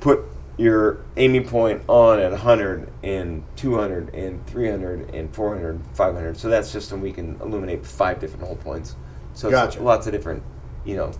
[0.00, 0.20] Put
[0.56, 6.64] your aiming point on at 100 and 200 and 300 and 400 500 so that
[6.64, 8.94] system we can illuminate five different hole points
[9.34, 9.82] so Gotcha.
[9.82, 10.42] lots of different
[10.84, 11.12] you know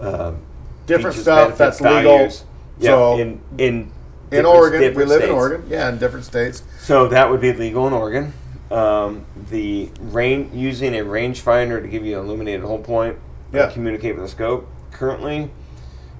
[0.00, 0.42] um,
[0.86, 2.16] Different features, stuff that's benefits, legal.
[2.16, 2.44] values.
[2.78, 3.92] yeah So- in in
[4.30, 5.28] in Oregon, we live in.
[5.30, 5.62] Oregon.
[5.68, 6.62] Yeah, in different states.
[6.80, 8.32] So that would be legal in Oregon.
[8.70, 13.18] Um, the rain using a rangefinder to give you an illuminated hole point
[13.52, 13.64] Yeah.
[13.64, 15.50] and communicate with the scope currently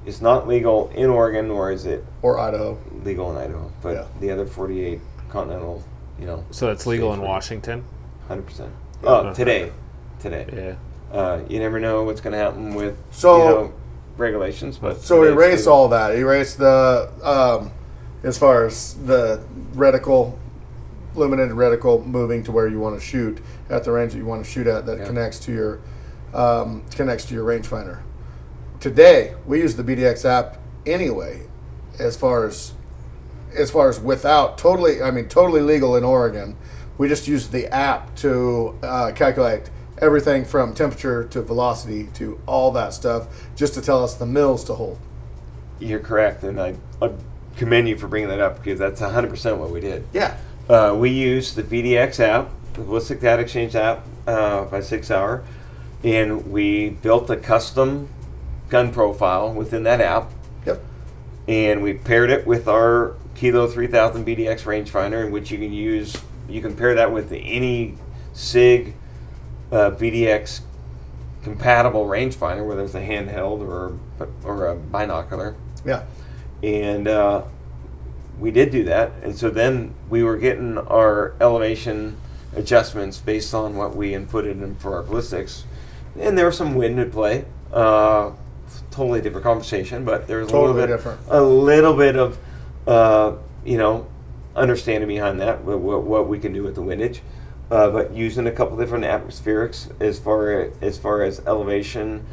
[0.06, 2.76] is not legal in Oregon, nor is it Or Idaho.
[3.04, 3.70] legal in Idaho.
[3.82, 4.04] But Yeah.
[4.20, 5.82] the other 48 continental,
[6.18, 7.84] you know, So it's legal in Washington.
[8.28, 8.70] 100%.
[9.04, 9.72] Oh, today,
[10.20, 10.46] today.
[11.12, 11.16] Yeah.
[11.18, 13.72] Uh, you never know what's going to happen with So- you know,
[14.16, 15.72] regulations, but So erase legal.
[15.72, 16.14] all that.
[16.14, 17.70] Erase the um,
[18.24, 19.40] as far as the
[19.74, 20.34] reticle,
[21.16, 23.38] illuminated reticle moving to where you want to shoot
[23.68, 25.04] at the range that you want to shoot at that Yeah.
[25.06, 25.78] connects to your
[26.34, 27.98] um, connects to your rangefinder.
[28.82, 31.46] Today we use the BDX app anyway,
[32.00, 32.72] as far as
[33.56, 36.56] as far as without totally, I mean totally legal in Oregon.
[36.98, 42.72] We just use the app to uh, calculate everything from temperature to velocity to all
[42.72, 44.98] that stuff, just to tell us the mils to hold.
[45.78, 47.12] You're correct, and I, I
[47.56, 50.04] commend you for bringing that up because that's 100% what we did.
[50.12, 50.36] Yeah.
[50.68, 55.44] Uh, we use the BDX app, the Ballistic Data Exchange app uh, by Sig Sauer,
[56.02, 58.08] and we built a custom
[58.72, 60.32] gun profile within that app,
[60.64, 60.80] Yep.
[61.46, 66.16] and we paired it with our Kilo 3000 BDX rangefinder, in which you can use.
[66.48, 67.96] You can pair that with any
[68.32, 68.94] SIG
[69.70, 70.62] uh, BDX
[71.42, 73.98] compatible rangefinder, whether it's a handheld or
[74.44, 75.54] or a binocular
[75.84, 76.02] Yeah.
[76.62, 77.42] and uh,
[78.38, 79.12] we did do that.
[79.22, 82.16] And so then we were getting our elevation
[82.56, 85.64] adjustments based on what we inputted in for our ballistics,
[86.18, 87.44] and there was some wind at play.
[87.72, 88.30] Uh,
[88.90, 91.20] totally different conversation, but there was a little bit, different.
[91.28, 92.38] a little bit of,
[92.86, 94.06] uh, you know,
[94.54, 97.22] understanding behind that, what, what, what we can do with the windage.
[97.70, 102.26] Uh, but using a couple different atmospherics as far as far as elevation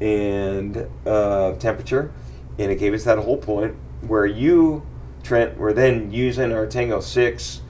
[0.00, 2.12] and uh, temperature,
[2.58, 4.86] and it gave us that whole point where you,
[5.22, 7.60] Trent, were then using our Tango Six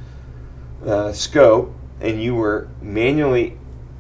[0.85, 3.59] uh, scope, and you were manually,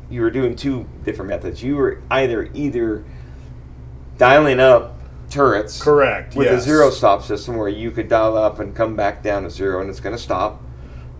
[0.08, 1.64] you were doing two different methods.
[1.64, 3.04] You were either either
[4.18, 4.94] dialing up
[5.30, 9.22] turrets, Correct, with a zero stop system where you could dial up and come back
[9.22, 10.62] down to zero, and it's going to stop.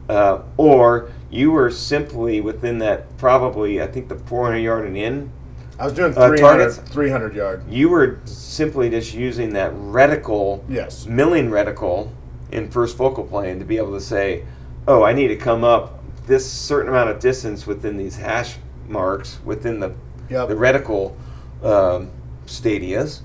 [0.09, 5.33] Uh, or you were simply within that probably I think the 400 yard and in
[5.81, 6.77] I was doing Uh, 300, targets?
[6.79, 7.65] 300 yard.
[7.69, 11.07] you were simply just using that reticle, Yes.
[11.07, 12.11] milling reticle
[12.53, 14.45] in first focal plane to be able to say,
[14.87, 18.57] oh, I need to come up this certain amount of distance within these hash
[18.89, 19.91] marks within the
[20.31, 20.49] Yep.
[20.49, 21.15] the reticle
[21.65, 22.11] um,
[22.47, 23.21] stadias.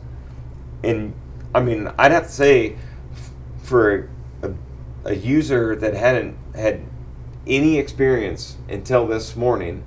[0.83, 1.13] And
[1.53, 2.75] I mean, I'd have to say,
[3.13, 3.29] f-
[3.63, 4.09] for
[4.41, 4.51] a,
[5.05, 6.81] a user that hadn't had
[7.47, 9.83] any experience until this morning,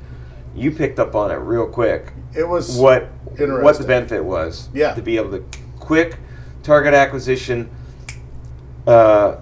[0.57, 4.69] you picked up on it real quick It was what what the benefit was.
[4.73, 4.95] Yeah.
[4.95, 5.45] To be able to
[5.81, 6.17] quick
[6.63, 7.69] target acquisition,
[8.87, 9.37] uh,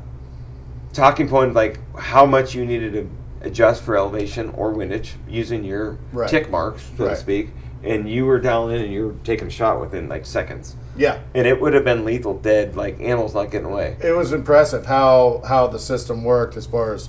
[0.92, 3.10] talking point like how much you needed to
[3.46, 6.28] adjust for elevation or windage using your Right.
[6.30, 7.10] tick marks, so Right.
[7.10, 7.50] to speak,
[7.84, 11.20] and you were down in and you were taking a shot within like seconds, yeah.
[11.34, 13.96] and it would have been lethal dead, like animals not getting away.
[14.02, 17.08] It was impressive how how the system worked as far as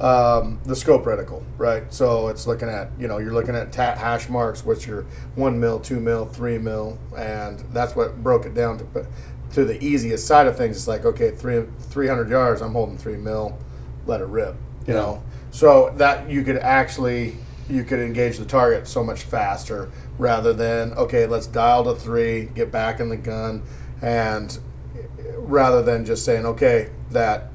[0.00, 1.92] um, the scope reticle, right?
[1.92, 5.02] So it's looking at you know you're looking at ta- hash marks, which are
[5.34, 9.06] one mil, two mil, three mil, and that's what broke it down to
[9.54, 10.76] to the easiest side of things.
[10.76, 13.58] It's like okay, three three hundred yards, I'm holding three mil,
[14.06, 14.56] let it rip,
[14.86, 15.22] you know.
[15.50, 17.36] So that you could actually
[17.68, 22.44] you could engage the target so much faster rather than okay, let's dial to three,
[22.54, 23.62] get back in the gun,
[24.00, 24.58] and
[25.36, 27.48] rather than just saying, okay, that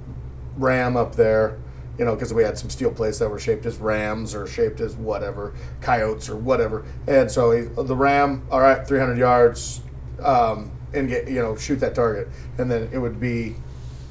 [0.57, 1.57] ram up there,
[1.97, 4.79] you know, because we had some steel plates that were shaped as rams or shaped
[4.79, 6.85] as whatever, coyotes or whatever.
[7.07, 9.81] And so he, the ram, all right, 300 yards,
[10.21, 12.27] um, and get, you know, shoot that target.
[12.57, 13.55] And then it would be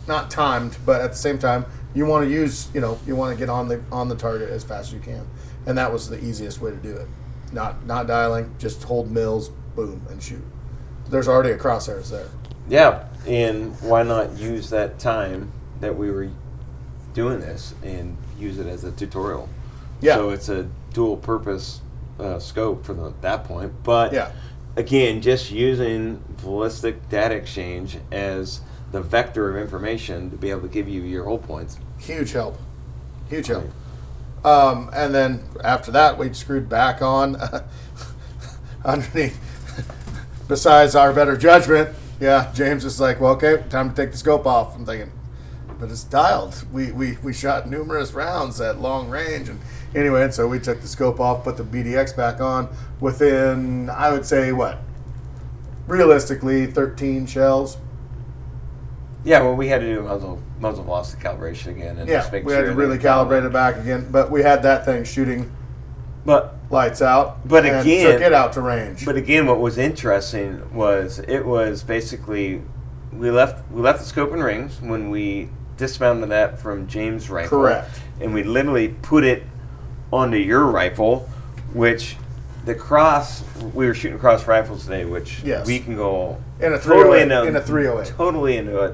[0.09, 3.32] not timed, but at the same time, you want to use, you know, you want
[3.32, 5.26] to get on the on the target as fast as you can.
[5.64, 7.09] And that was the easiest way to do it.
[7.52, 10.42] Not not dialing, just hold mils, boom, and shoot.
[11.09, 12.28] There's already a crosshairs there.
[12.68, 16.28] Yeah, and why not use that time that we were
[17.14, 19.48] doing this and use it as a tutorial?
[20.00, 20.16] Yeah.
[20.16, 21.80] So it's a dual purpose
[22.18, 23.72] uh, scope for the, that point.
[23.85, 24.32] But Yeah.
[24.74, 28.61] again, just using ballistic data exchange as
[28.92, 31.78] the vector of information to be able to give you your whole points.
[31.98, 32.59] huge help
[33.28, 33.64] huge help
[34.46, 37.37] um, and then after that we screwed back on
[38.85, 39.38] underneath
[40.48, 44.46] besides our better judgment Yeah, James is like, well, okay, time to take the scope
[44.46, 44.74] off.
[44.74, 45.12] I'm thinking,
[45.78, 46.64] but it's dialed.
[46.72, 49.50] We, we, we shot numerous rounds at long range.
[49.50, 49.61] And
[49.94, 54.12] anyway, and so we took the scope off, put the BDX back on within, I
[54.12, 54.78] would say, what?
[55.87, 57.76] Realistically, 13 shells.
[59.27, 62.45] Yeah, well, we had to do muzzle muzzle velocity calibration again, and Yeah, just make
[62.45, 64.07] we sure had to really it calibrate it back again.
[64.11, 65.51] But we had that thing shooting
[66.25, 67.47] But lights out.
[67.47, 69.05] But again- took it out to range.
[69.05, 72.62] But again, what was interesting was it was basically
[73.12, 77.59] we left we left the scope and rings when we dismounted that from James' rifle.
[77.61, 78.01] Correct.
[78.21, 79.43] And we literally put it
[80.12, 81.29] onto your rifle,
[81.75, 82.17] which
[82.65, 83.43] the cross
[83.75, 85.67] we were shooting cross rifles today, which Yes.
[85.67, 88.15] we can go In a totally 308 into in a 308.
[88.17, 88.93] totally into a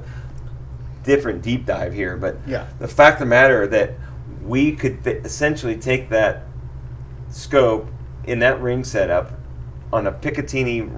[1.05, 2.17] different deep dive here.
[2.17, 2.67] But Yeah.
[2.79, 3.95] the fact of the matter that
[4.45, 6.45] we could essentially take that
[7.31, 7.89] scope
[8.25, 9.33] in that ring setup
[9.93, 10.89] on a Picatinny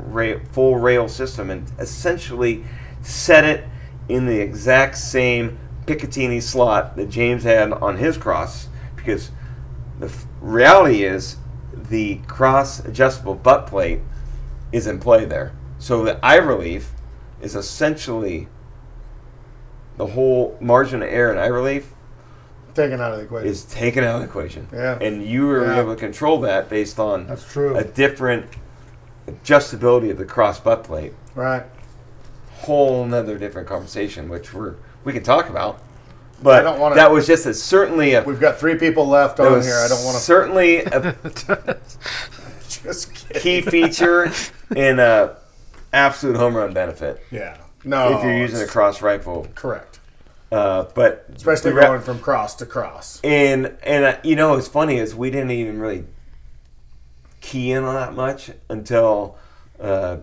[0.53, 2.65] full rail system and essentially
[3.03, 3.65] set it
[4.09, 9.31] in the exact same Picatinny slot that James had on his cross because
[10.01, 11.37] the f- reality is
[11.75, 14.01] the cross adjustable butt plate
[14.73, 15.53] is in play there.
[15.79, 16.93] So the eye relief
[17.43, 18.49] is essentially
[19.97, 21.89] the whole margin of error in eye relief
[22.75, 23.49] Taken out of the equation.
[23.49, 24.67] is taken out of the equation.
[24.73, 24.99] Yeah.
[25.01, 25.81] And you were Yeah.
[25.81, 27.77] able to control that based on That's true.
[27.77, 28.47] a different
[29.29, 31.15] adjustability of the cross butt plate.
[31.35, 31.65] right.
[32.63, 35.79] Whole nother different conversation, which we're we can talk about.
[36.43, 39.39] But I don't wanna- that was just a certainly a We've got three people left
[39.39, 39.77] on here.
[39.85, 41.77] I don't want to certainly a
[43.35, 44.31] key feature
[44.75, 45.37] and a
[45.93, 47.57] absolute home run benefit Yeah.
[47.85, 48.17] No.
[48.19, 49.47] if you're using a cross rifle.
[49.55, 50.01] correct,
[50.53, 53.21] Uh, but especially re- going from cross to cross.
[53.25, 56.05] And and uh, you know what's funny is we didn't even really
[57.41, 59.37] key in on that much until
[59.81, 60.17] uh,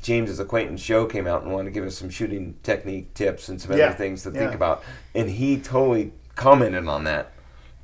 [0.00, 3.60] James's acquaintance Joe came out and wanted to give us some shooting technique tips and
[3.60, 4.38] some Yeah, other things to yeah.
[4.38, 4.82] think about,
[5.14, 7.32] and he totally commented on that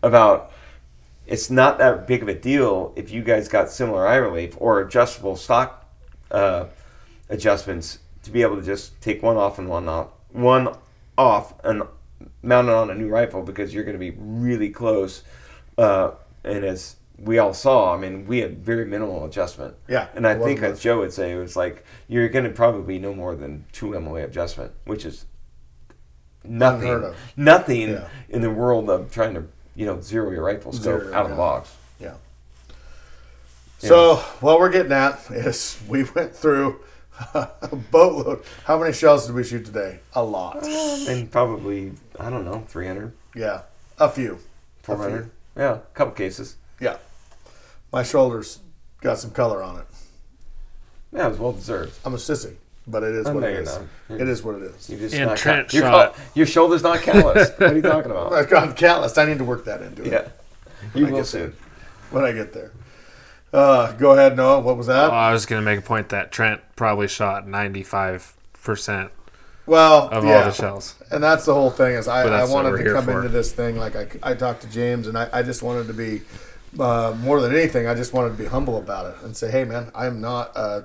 [0.02, 0.52] about
[1.26, 4.80] it's not that big of a deal if you guys got similar eye relief or
[4.80, 5.88] adjustable stock
[6.30, 6.64] uh,
[7.28, 10.68] adjustments to be able to just take one off and one off, one
[11.18, 11.82] off and
[12.42, 15.22] mount it on a new rifle because you're going to be really close.
[15.76, 16.12] Uh,
[16.44, 19.74] and as we all saw, I mean, we had very minimal adjustment.
[19.88, 22.94] Yeah, And I think as Joe would say, it was like you're going to probably
[22.94, 25.24] be no more than two MOA adjustment, which is
[26.44, 28.08] nothing, nothing Yeah.
[28.28, 31.30] in the world of trying to you know zero your rifle scope Zero, out of
[31.30, 31.36] the yeah.
[31.36, 31.74] box.
[32.00, 32.14] Yeah.
[33.78, 36.80] So what we're getting at is we went through
[37.34, 38.42] a boatload.
[38.64, 40.00] How many shells did we shoot today?
[40.14, 40.62] A lot.
[40.64, 43.62] Um, and probably I don't know 300, Yeah,
[43.98, 44.38] a few.
[44.82, 45.30] 400.
[45.56, 46.56] Yeah, a couple cases.
[46.80, 46.96] Yeah.
[47.92, 48.58] My shoulders
[49.00, 49.86] got some color on it.
[51.12, 51.98] Yeah, it was well deserved.
[52.06, 52.54] I'm a sissy,
[52.86, 53.78] but it is Oh, what no, it you're is.
[54.08, 54.20] not.
[54.20, 54.88] It is what it is.
[54.88, 57.52] You just And not Trent cal- your, shot- cal- your shoulder's not calloused.
[57.60, 58.32] what are you talking about?
[58.32, 59.18] I've got calloused.
[59.18, 60.28] I need to work that into it Yeah,
[60.94, 61.54] you I will soon.
[62.10, 62.72] when I get there.
[63.52, 64.60] Uh, go ahead, Noah.
[64.60, 65.10] What was that?
[65.10, 69.10] Well, I was going to make a point that Trent probably shot 95%
[69.66, 70.38] Well, of yeah.
[70.38, 70.94] all the shells.
[71.10, 73.18] and that's the whole thing is I, I wanted to come for.
[73.18, 75.92] into this thing like I, I talked to James and I, I just wanted to
[75.94, 76.22] be
[76.80, 79.64] uh, more than anything I just wanted to be humble about it and say hey
[79.64, 80.84] man I'm not a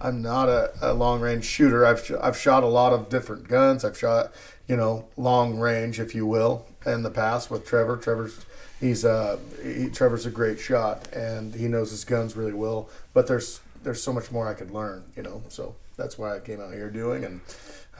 [0.00, 3.46] I'm not a, a long range shooter I've sh- I've shot a lot of different
[3.46, 4.32] guns I've shot
[4.66, 8.44] you know long range if you will in the past with Trevor Trevor's
[8.80, 13.26] he's uh he, Trevor's a great shot and he knows his guns really well but
[13.26, 16.60] there's there's so much more I could learn you know so that's why I came
[16.60, 17.40] out here doing and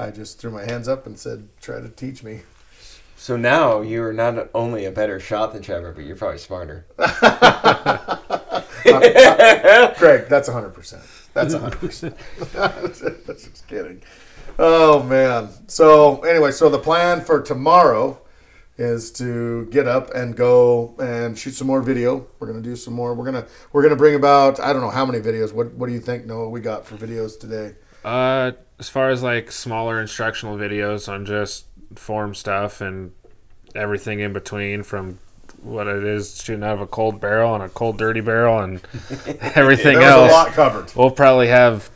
[0.01, 2.40] I just threw my hands up and said, "Try to teach me."
[3.16, 6.87] So now you're not only a better shot than Trevor, but you're probably smarter.
[9.99, 11.03] Greg, that's hundred percent.
[11.35, 12.16] That's hundred percent.
[13.27, 14.01] Just kidding.
[14.59, 15.51] Oh man.
[15.66, 18.19] So anyway, so the plan for tomorrow
[18.81, 22.27] is to get up and go and shoot some more video.
[22.38, 23.14] We're gonna do some more.
[23.14, 25.53] We're gonna we're gonna bring about I don't know how many videos.
[25.53, 26.49] What what do you think, Noah?
[26.49, 27.75] We got for videos today?
[28.05, 33.12] Uh, as far as like smaller instructional videos on just form stuff and
[33.75, 35.19] everything in between from
[35.62, 38.77] what it is shooting out of a cold barrel and a cold dirty barrel and
[39.55, 40.31] everything There was else.
[40.31, 40.93] a lot covered.
[40.97, 41.90] We'll probably have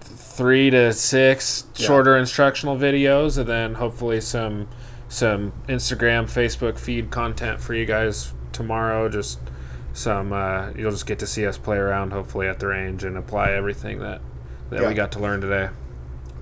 [0.00, 4.66] three to six shorter instructional videos, and then hopefully some
[5.10, 9.08] some Instagram, Facebook feed content for you guys tomorrow.
[9.08, 9.40] Just
[9.92, 13.18] some uh, you'll just get to see us play around, hopefully at the range, and
[13.18, 14.22] apply everything that
[14.70, 14.88] that Yeah.
[14.88, 15.68] we got to learn today.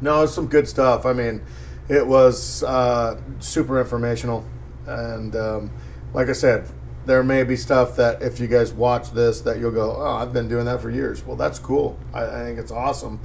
[0.01, 1.07] No, it's some good stuff.
[1.07, 1.41] I mean,
[1.89, 4.45] it was uh, super informational,
[4.87, 5.71] and um,
[6.13, 6.69] like I said,
[7.07, 10.35] there may be stuff that if you guys watch this, that you'll go, "Oh, I've
[10.35, 11.99] been doing that for years." Well, that's cool.
[12.13, 13.19] I, I think it's awesome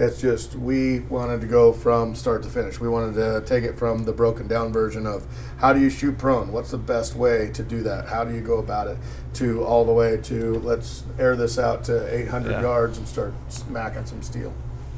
[0.00, 2.80] It's just we wanted to go from start to finish.
[2.80, 5.26] We wanted to take it from the broken down version of
[5.58, 6.52] how do you shoot prone?
[6.52, 8.08] What's the best way to do that?
[8.08, 8.96] How do you go about it?
[9.34, 12.62] To all the way to let's air this out to 800 Yeah.
[12.62, 14.54] yards and start smacking some steel.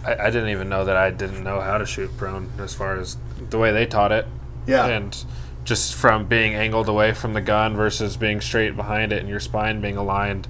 [0.06, 2.96] I, I didn't even know that I didn't know how to shoot prone as far
[2.96, 3.16] as
[3.50, 4.26] the way they taught it.
[4.68, 4.86] Yeah.
[4.86, 5.24] And
[5.64, 9.40] just from being angled away from the gun versus being straight behind it and your
[9.40, 10.46] spine being aligned,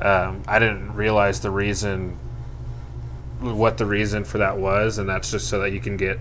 [0.00, 2.18] um, I didn't realize the reason,
[3.42, 6.18] what the reason for that was, and that's just so that you can get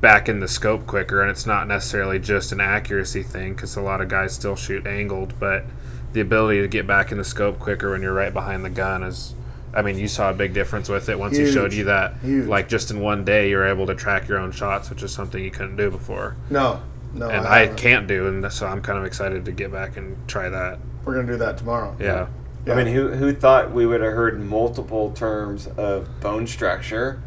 [0.00, 1.20] back in the scope quicker.
[1.20, 4.86] And it's not necessarily just an accuracy thing because a lot of guys still shoot
[4.86, 5.64] angled, but
[6.12, 9.02] the ability to get back in the scope quicker when you're right behind the gun
[9.02, 9.34] is.
[9.72, 12.16] I mean, you saw a big difference with it once he showed you that.
[12.22, 12.48] Huge.
[12.48, 15.44] Like just in one day, you're able to track your own shots, which is something
[15.44, 16.82] you couldn't do before No,
[17.14, 17.76] no, and I, haven't.
[17.76, 20.80] can't do, and so I'm kind of excited to get back and try that.
[21.04, 21.94] We're gonna do that tomorrow.
[22.00, 22.26] Yeah,
[22.66, 22.74] Yeah.
[22.74, 27.22] I mean, who who thought we would have heard multiple terms of bone structure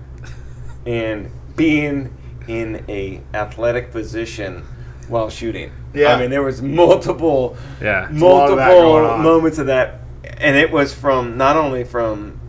[0.86, 2.15] and being
[2.48, 4.63] in a athletic position
[5.08, 5.72] while shooting?
[5.93, 6.13] Yeah.
[6.13, 10.72] I mean, there was multiple yeah, a lot of multiple moments of that, and it
[10.72, 12.39] was from not only from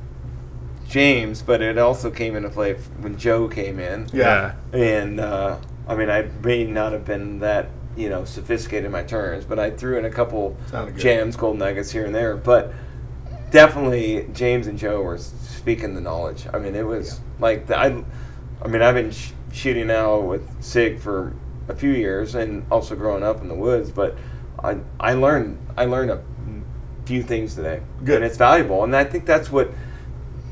[0.86, 4.08] James, but it also came into play when Joe came in.
[4.12, 9.02] yeah, And uh, I mean, I may not have been that you know sophisticated my
[9.02, 10.56] turns, but I threw in a couple
[10.96, 12.36] jams, gold nuggets here and there.
[12.36, 12.72] But
[13.50, 16.46] definitely, James and Joe were speaking the knowledge.
[16.52, 18.04] I mean, it was like the, I.
[18.62, 21.34] I mean, I've been sh- shooting now with Sig for
[21.68, 23.90] a few years, and also growing up in the woods.
[23.90, 24.16] But
[24.62, 26.22] I I learned I learned a
[27.04, 28.16] few things today, Good.
[28.16, 28.82] and it's valuable.
[28.84, 29.70] And I think that's what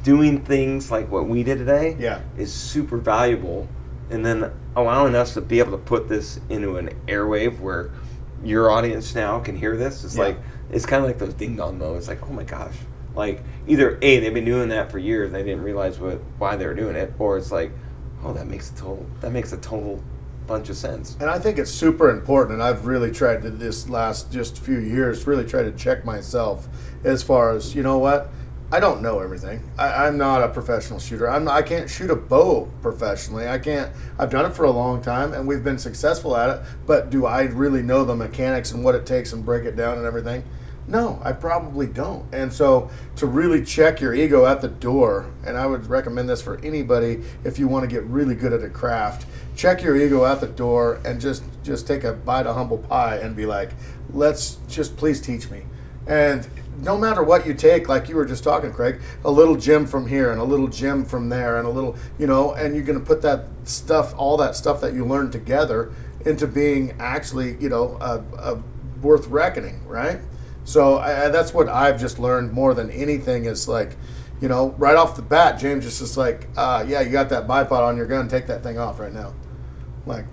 [0.02, 2.20] doing things like what we did today Yeah.
[2.36, 3.68] is super valuable
[4.12, 7.90] and then allowing us to be able to put this into an airwave where
[8.44, 10.24] your audience now can hear this it's Yeah.
[10.24, 10.38] like
[10.70, 12.74] it's kind of like those ding dong moments like oh my gosh.
[13.14, 16.66] Like either a they've been doing that for years they didn't realize what why they
[16.66, 17.70] were doing it or it's like
[18.24, 20.02] oh that makes a total that makes a total
[20.46, 21.16] bunch of sense.
[21.20, 24.78] And I think it's super important, and I've really tried to this last just few
[24.80, 26.66] years really try to check myself
[27.04, 28.28] as far as you know what
[28.72, 29.62] I don't know everything.
[29.76, 31.28] I, I'm not a professional shooter.
[31.28, 33.46] I'm I can't shoot a bow professionally.
[33.46, 33.92] I can't.
[34.18, 36.62] I've done it for a long time, and we've been successful at it.
[36.86, 39.98] But do I really know the mechanics and what it takes and break it down
[39.98, 40.42] and everything?
[40.88, 42.24] No, I probably don't.
[42.34, 46.40] And so to really check your ego at the door, and I would recommend this
[46.40, 50.24] for anybody if you want to get really good at a craft, check your ego
[50.24, 53.72] at the door and just just take a bite of humble pie and be like,
[54.14, 55.64] let's just please teach me.
[56.06, 56.48] And
[56.82, 60.06] no matter what you take, like you were just talking, Greg, a little gem from
[60.06, 62.98] here and a little gem from there and a little, you know, and you're going
[62.98, 65.92] to put that stuff, all that stuff that you learned together
[66.26, 68.62] into being actually, you know, a, a
[69.00, 70.20] worth reckoning, right?
[70.64, 73.96] So I, that's what I've just learned more than anything is like,
[74.40, 77.46] you know, right off the bat, James just is like, uh, yeah, you got that
[77.46, 79.34] bipod on your gun, take that thing off right now.
[80.04, 80.24] Like,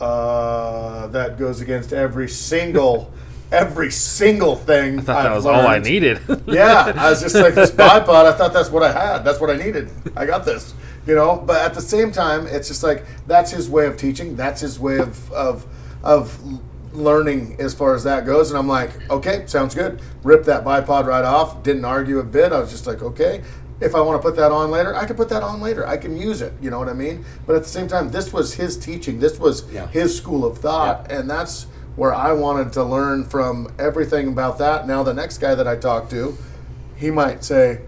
[0.00, 3.12] uh, that goes against every single,
[3.52, 4.98] every single thing.
[4.98, 6.20] I thought that I've was all I needed.
[6.46, 8.08] Yeah, I was just like this bipod.
[8.26, 9.24] I thought that's what I had.
[9.24, 9.90] That's what I needed.
[10.16, 10.74] I got this,
[11.06, 11.36] you know.
[11.44, 14.36] But at the same time, it's just like that's his way of teaching.
[14.36, 15.66] That's his way of of
[16.02, 16.38] of
[16.92, 18.50] learning as far as that goes.
[18.50, 20.00] And I'm like, okay, sounds good.
[20.22, 21.62] Rip that bipod right off.
[21.62, 22.52] Didn't argue a bit.
[22.52, 23.42] I was just like, okay.
[23.78, 25.86] If I want to put that on later, I can put that on later.
[25.86, 26.54] I can use it.
[26.62, 27.26] You know what I mean?
[27.46, 29.20] But at the same time, this was his teaching.
[29.20, 29.86] This was Yeah.
[29.88, 34.86] his school of thought, and that's where I wanted to learn from everything about that.
[34.86, 36.36] Now, the next guy that I talk to,
[36.94, 37.80] he might say,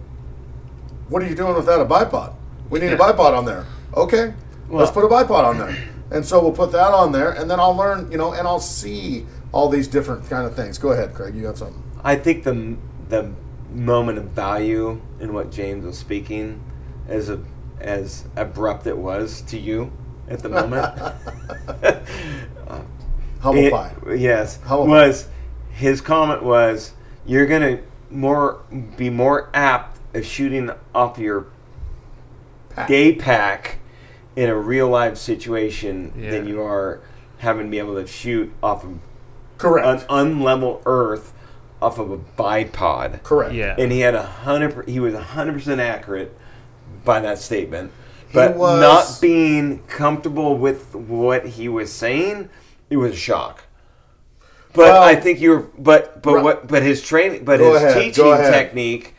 [1.09, 2.33] "What are you doing without a bipod?
[2.71, 4.35] We need a bipod on there." Okay,
[4.69, 5.77] let's put a bipod on there,
[6.11, 8.61] and so we'll put that on there, and then I'll learn, you know, and I'll
[8.61, 10.79] see all these different kind of things.
[10.79, 11.35] Go ahead, Greg.
[11.35, 11.83] You have something.
[12.03, 12.77] I think the
[13.09, 13.33] the
[13.71, 16.63] moment of value in what James was speaking,
[17.07, 17.41] as a
[17.81, 19.93] as abrupt it was to you
[20.29, 20.85] at the moment,
[22.69, 22.83] uh,
[23.41, 23.93] Humble it- pie.
[24.17, 24.91] yes, Humble pie.
[25.09, 25.29] was
[25.71, 26.93] his comment was
[27.27, 27.79] you're gonna
[28.11, 28.59] more
[28.97, 31.47] be more apt of shooting off your
[32.71, 32.89] Pack.
[32.89, 33.79] day pack
[34.37, 36.31] in a real life situation Yeah.
[36.31, 37.01] than you are
[37.39, 38.99] having to be able to shoot off of
[39.59, 41.33] correct an unlevel earth
[41.81, 43.23] off of a bipod.
[43.23, 43.53] Correct.
[43.55, 43.77] yeah.
[43.79, 44.89] and he had a hundred.
[44.89, 46.37] He was a hundred percent accurate
[47.05, 47.93] by that statement,
[48.33, 52.49] but was- not being comfortable with what he was saying,
[52.91, 53.65] it was a shock.
[54.73, 55.61] But Well- I think you're.
[55.79, 56.69] But but what?
[56.69, 57.45] But his training.
[57.45, 59.15] But his ahead, teaching technique.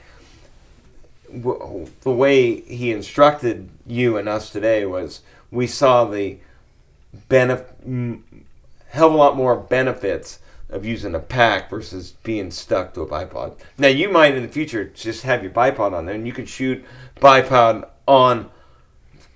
[1.36, 6.38] w- The way he instructed you and us today was, we saw the
[7.28, 7.68] benefit,
[8.90, 10.40] hell of a lot more benefits
[10.70, 13.54] of using a pack versus being stuck to a bipod.
[13.78, 16.48] Now you might in the future just have your bipod on there, and you could
[16.50, 16.84] shoot
[17.20, 18.50] bipod on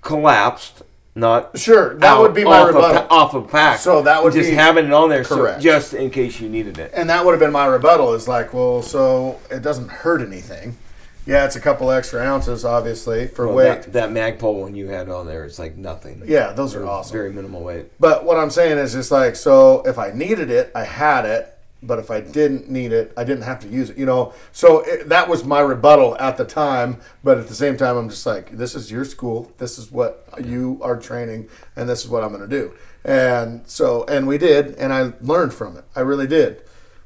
[0.01, 0.83] collapsed,
[1.15, 2.97] not Sure, that would be my off rebuttal.
[3.03, 3.79] A, off a pack.
[3.79, 5.57] So that would just be- having it on there, Correct.
[5.59, 6.91] so just in case you needed it.
[6.95, 10.77] and that would have been my rebuttal is like, well, so it doesn't hurt anything.
[11.25, 13.83] Yeah, it's a couple extra ounces, obviously, for Well, weight.
[13.83, 16.21] that, that Magpul one you had on there, it's like nothing.
[16.25, 17.13] yeah, those It are awesome.
[17.13, 17.85] Very minimal weight.
[17.97, 21.52] But what I'm saying is just like, so if I needed it, I had it.
[21.85, 23.97] But if I didn't need it, I didn't have to use it.
[23.97, 27.01] You know, so it, that was my rebuttal at the time.
[27.23, 29.51] But at the same time, I'm just like, this is your school.
[29.57, 32.73] This is what you are training, and this is what I'm going to do.
[33.05, 35.83] And so, and we did, and I learned from it.
[35.95, 36.63] I really did.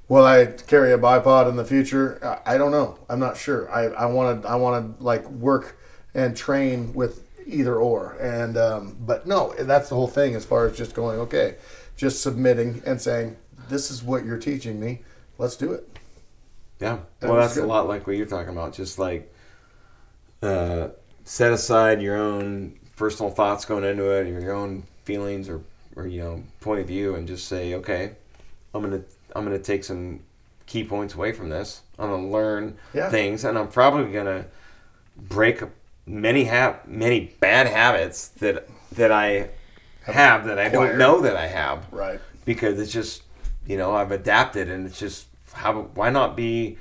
[0.10, 2.40] Will I carry a bipod in the future?
[2.46, 2.98] I don't know.
[3.10, 3.70] I'm not sure.
[3.70, 5.78] I I want to I want to like work
[6.14, 8.14] and train with either or.
[8.14, 11.56] And um, but no, that's the whole thing as far as just going okay,
[11.98, 13.36] just submitting and saying
[13.70, 15.02] this is what you're teaching me.
[15.38, 15.88] Let's do it.
[16.80, 17.00] Yeah.
[17.22, 17.64] Well, that's good.
[17.64, 18.74] a lot like what you're talking about.
[18.74, 19.34] Just like
[20.42, 20.90] uh,
[21.24, 25.62] set aside your own personal thoughts going into it, your own feelings or,
[25.96, 28.14] or you know point of view, and just say, okay,
[28.74, 29.02] I'm gonna
[29.36, 30.20] I'm gonna take some
[30.66, 31.82] key points away from this.
[31.98, 33.10] I'm gonna learn Yeah.
[33.10, 34.46] things, and I'm probably gonna
[35.18, 35.62] break
[36.06, 39.50] many ha- many bad habits that that I
[40.04, 42.20] have that I don't know that I have Right.
[42.46, 43.24] because it's just
[43.68, 46.78] you know I've adapted and it's just how why not be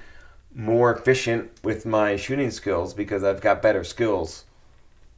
[0.54, 4.44] more efficient with my shooting skills because I've got better skills.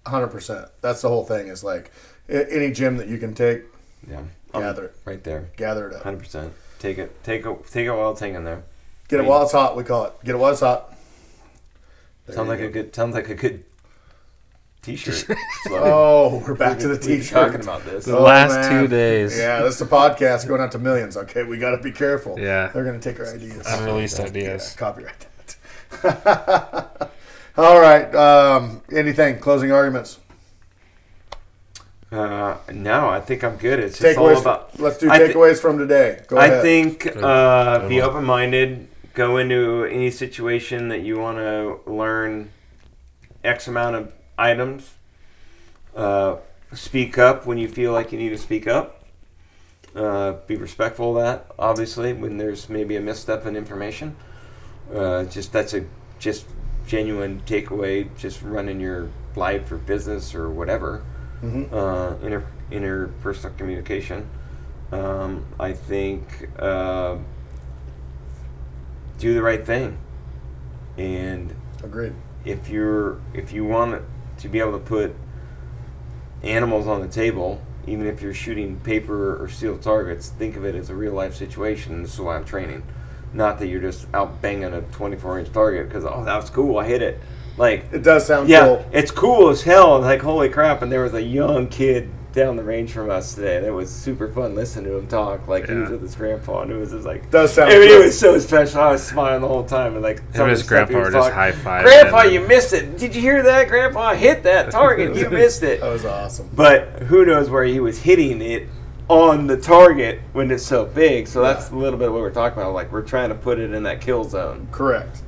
[0.07, 0.69] Hundred percent.
[0.81, 1.47] That's the whole thing.
[1.49, 1.93] Is like
[2.29, 3.63] any gym that you can take,
[4.09, 4.23] Yeah,
[4.55, 4.97] I'm Gather it.
[5.05, 6.03] right there, gather it up.
[6.03, 6.53] hundred percent.
[6.79, 8.63] Take it, take it, take it while it's hanging there.
[9.09, 9.77] Get it while it's hot.
[9.77, 10.13] We call it.
[10.25, 10.95] Get it while it's hot.
[12.27, 12.67] There sounds like go.
[12.67, 13.65] a good, sounds like a good
[14.83, 15.15] t-shirt.
[15.65, 15.89] slogan.
[15.93, 17.33] Oh, we're back to the We've been t-shirt.
[17.53, 18.05] Talking about this.
[18.05, 18.71] The Oh, last man.
[18.83, 19.37] two days.
[19.39, 21.17] Yeah, this is a podcast going out to millions.
[21.17, 22.39] Okay, we got to be careful.
[22.39, 22.69] Yeah.
[22.69, 23.67] they're going to take our ideas.
[23.67, 24.75] Unreleased Yeah, ideas.
[24.79, 25.27] copyright
[26.03, 27.11] that.
[27.57, 28.15] All right.
[28.15, 29.39] Um, anything?
[29.41, 30.19] Closing arguments.
[32.11, 33.79] Uh, no, I think I'm good.
[33.81, 34.41] It's just all Takeaways.
[34.41, 34.81] about.
[34.81, 36.23] let's do I thi- takeaways from today.
[36.27, 36.63] Go I ahead.
[36.63, 38.89] think uh, be open minded.
[39.13, 42.51] Go into any situation that you want to learn
[43.45, 44.95] X amount of items.
[45.95, 46.37] Uh,
[46.73, 49.05] speak up when you feel like you need to speak up.
[49.95, 51.47] Uh, be respectful of that.
[51.59, 54.15] Obviously, when there's maybe a misstep in information,
[54.95, 55.85] uh, just that's a
[56.19, 56.47] just
[56.87, 58.09] genuine takeaway.
[58.17, 61.03] Just running your life or business or whatever
[61.43, 61.73] Mhm.
[61.73, 64.29] uh, inter interpersonal communication.
[64.93, 67.17] Um, I think uh,
[69.19, 69.99] do the right thing,
[70.97, 72.13] and Agreed.
[72.45, 74.03] if you're if you want
[74.39, 75.15] to be able to put
[76.43, 80.75] animals on the table, even if you're shooting paper or steel targets, think of it
[80.75, 82.03] as a real life situation.
[82.03, 82.83] This is why I'm training,
[83.33, 86.79] not that you're just out banging a 24 inch target because oh that was cool,
[86.79, 87.21] I hit it.
[87.57, 88.87] Like It does sound yeah, cool.
[88.93, 90.01] it's cool as hell.
[90.01, 90.81] Like holy crap!
[90.83, 93.61] And there was a young kid down the range from us today.
[93.61, 95.49] That was super fun listening to him talk.
[95.49, 97.91] Like he was with his grandpa, and it was just like Does sound I mean,
[97.91, 98.81] it was so special.
[98.81, 101.15] I was smiling the whole time, and like of his the stuff he grandpa was
[101.15, 102.99] just high-fiving Grandpa, you missed it.
[102.99, 103.69] Did you hear that?
[103.69, 105.17] Grandpa hit that target.
[105.17, 105.81] You missed it.
[105.81, 106.51] That was awesome.
[106.55, 108.69] But who knows where he was hitting it
[109.09, 111.27] on the target when it's so big.
[111.27, 112.75] So that's a little bit of what we're talking about.
[112.75, 114.69] Like we're trying to put it in that kill zone.
[114.71, 115.23] Correct.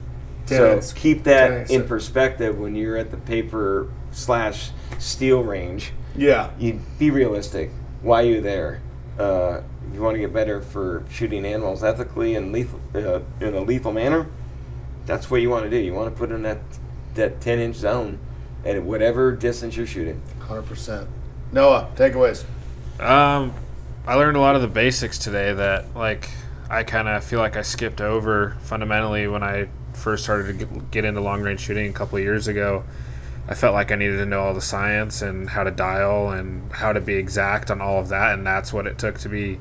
[0.47, 5.93] So keep that in perspective when you're at the paper slash steel range.
[6.17, 6.51] Yeah.
[6.59, 7.71] You be realistic.
[8.03, 8.81] Why are you there?
[9.19, 9.61] Uh,
[9.93, 13.93] you want to get better for shooting animals ethically and lethal uh, in a lethal
[13.93, 14.27] manner.
[15.07, 15.77] That's what you want to do.
[15.77, 16.59] You want to put in that
[17.15, 18.19] that 10 inch zone
[18.65, 20.23] at whatever distance you're shooting.
[20.41, 21.09] Hundred percent.
[21.53, 22.45] Noah, takeaways.
[23.01, 23.55] Um,
[24.07, 26.31] I learned a lot of the basics today that like
[26.69, 30.91] I kind of feel like I skipped over fundamentally when I first started to get,
[30.91, 32.85] get into long range shooting a couple of years ago.
[33.51, 36.71] I felt like I needed to know all the science and how to dial and
[36.73, 39.59] how to be exact on all of that, and that's what it took to be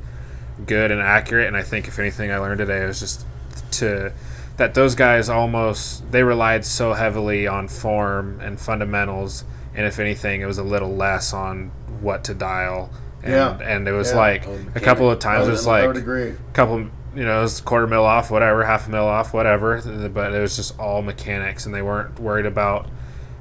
[0.66, 1.48] good and accurate.
[1.48, 3.26] And I think if anything I learned today was just
[3.72, 4.12] to
[4.58, 10.42] that those guys almost they relied so heavily on form and fundamentals, and if anything,
[10.42, 11.72] it was a little less on
[12.02, 12.92] what to dial.
[13.24, 13.58] And, Yeah.
[13.62, 14.18] and it was Yeah.
[14.18, 16.36] like Oh, a couple of times I it was like would agree.
[16.54, 16.80] couple
[17.16, 19.82] you know it was quarter mil off whatever half a mil off whatever
[20.14, 22.88] but it was just all mechanics and they weren't worried about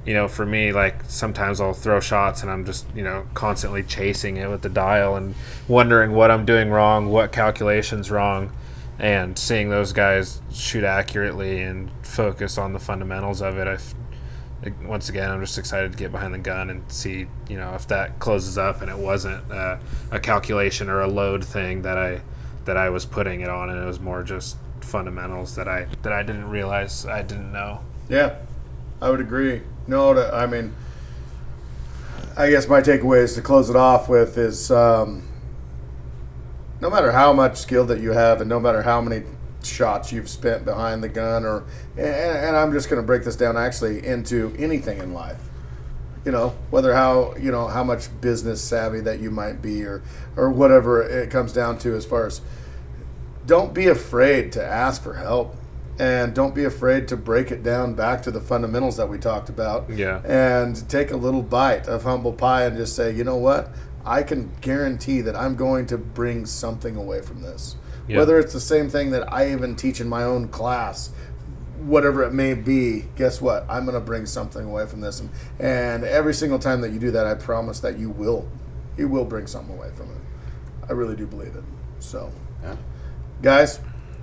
[0.09, 3.83] you know for me like sometimes i'll throw shots and i'm just you know constantly
[3.83, 5.35] chasing it with the dial and
[5.69, 8.51] wondering what i'm doing wrong what calculations wrong
[8.99, 13.95] and seeing those guys shoot accurately and focus on the fundamentals of it i've
[14.85, 17.87] once again, I'm just excited to get behind the gun and see, you know, if
[17.89, 19.79] that closes up and it wasn't uh,
[20.11, 22.23] a calculation or a load thing that I
[22.65, 26.13] that I was putting it on, and it was more just fundamentals that I that
[26.13, 27.81] I didn't realize I didn't know.
[28.09, 28.37] Yeah,
[29.01, 29.63] I would agree.
[29.89, 30.75] No, to, I mean,
[32.37, 35.27] I guess my takeaway is to close it off with is um,
[36.81, 39.25] no matter how much skill that you have, and no matter how many
[39.65, 41.65] shots you've spent behind the gun, or
[41.97, 45.41] and, and I'm just going to break this down actually into anything in life.
[46.25, 50.03] You know, whether how you know how much business savvy that you might be, or
[50.37, 52.43] or whatever it comes down to, as far as
[53.47, 55.57] don't be afraid to ask for help
[55.99, 59.49] and don't be afraid to break it down back to the fundamentals that we talked
[59.49, 59.89] about.
[59.91, 60.21] Yeah.
[60.25, 63.71] and take a little bite of humble pie and just say you know what?
[64.07, 67.77] I can guarantee that i'm going to bring something away from this.
[68.07, 68.19] Yeah.
[68.19, 71.11] whether it's the same thing that i even teach in my own class
[71.81, 73.65] whatever it may be guess what?
[73.69, 75.21] I'm going to bring something away from this.
[75.21, 75.31] And,
[75.61, 78.49] and every single time that you do that i promise that you will
[78.97, 80.21] you will bring something away from it.
[80.89, 81.65] I really do believe it.
[82.01, 82.33] So
[82.63, 82.77] Yeah.
[83.43, 83.79] guys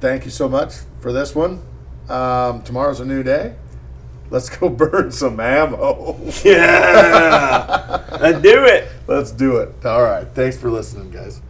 [0.06, 1.64] thank you so much for this one.
[2.10, 3.56] Um, tomorrow's a new day.
[4.30, 6.16] Let's go burn some ammo.
[6.43, 8.03] Yeah.
[8.22, 8.88] Let's do it.
[9.08, 9.84] let's do it.
[9.84, 10.28] All right.
[10.36, 11.41] Thanks for listening guys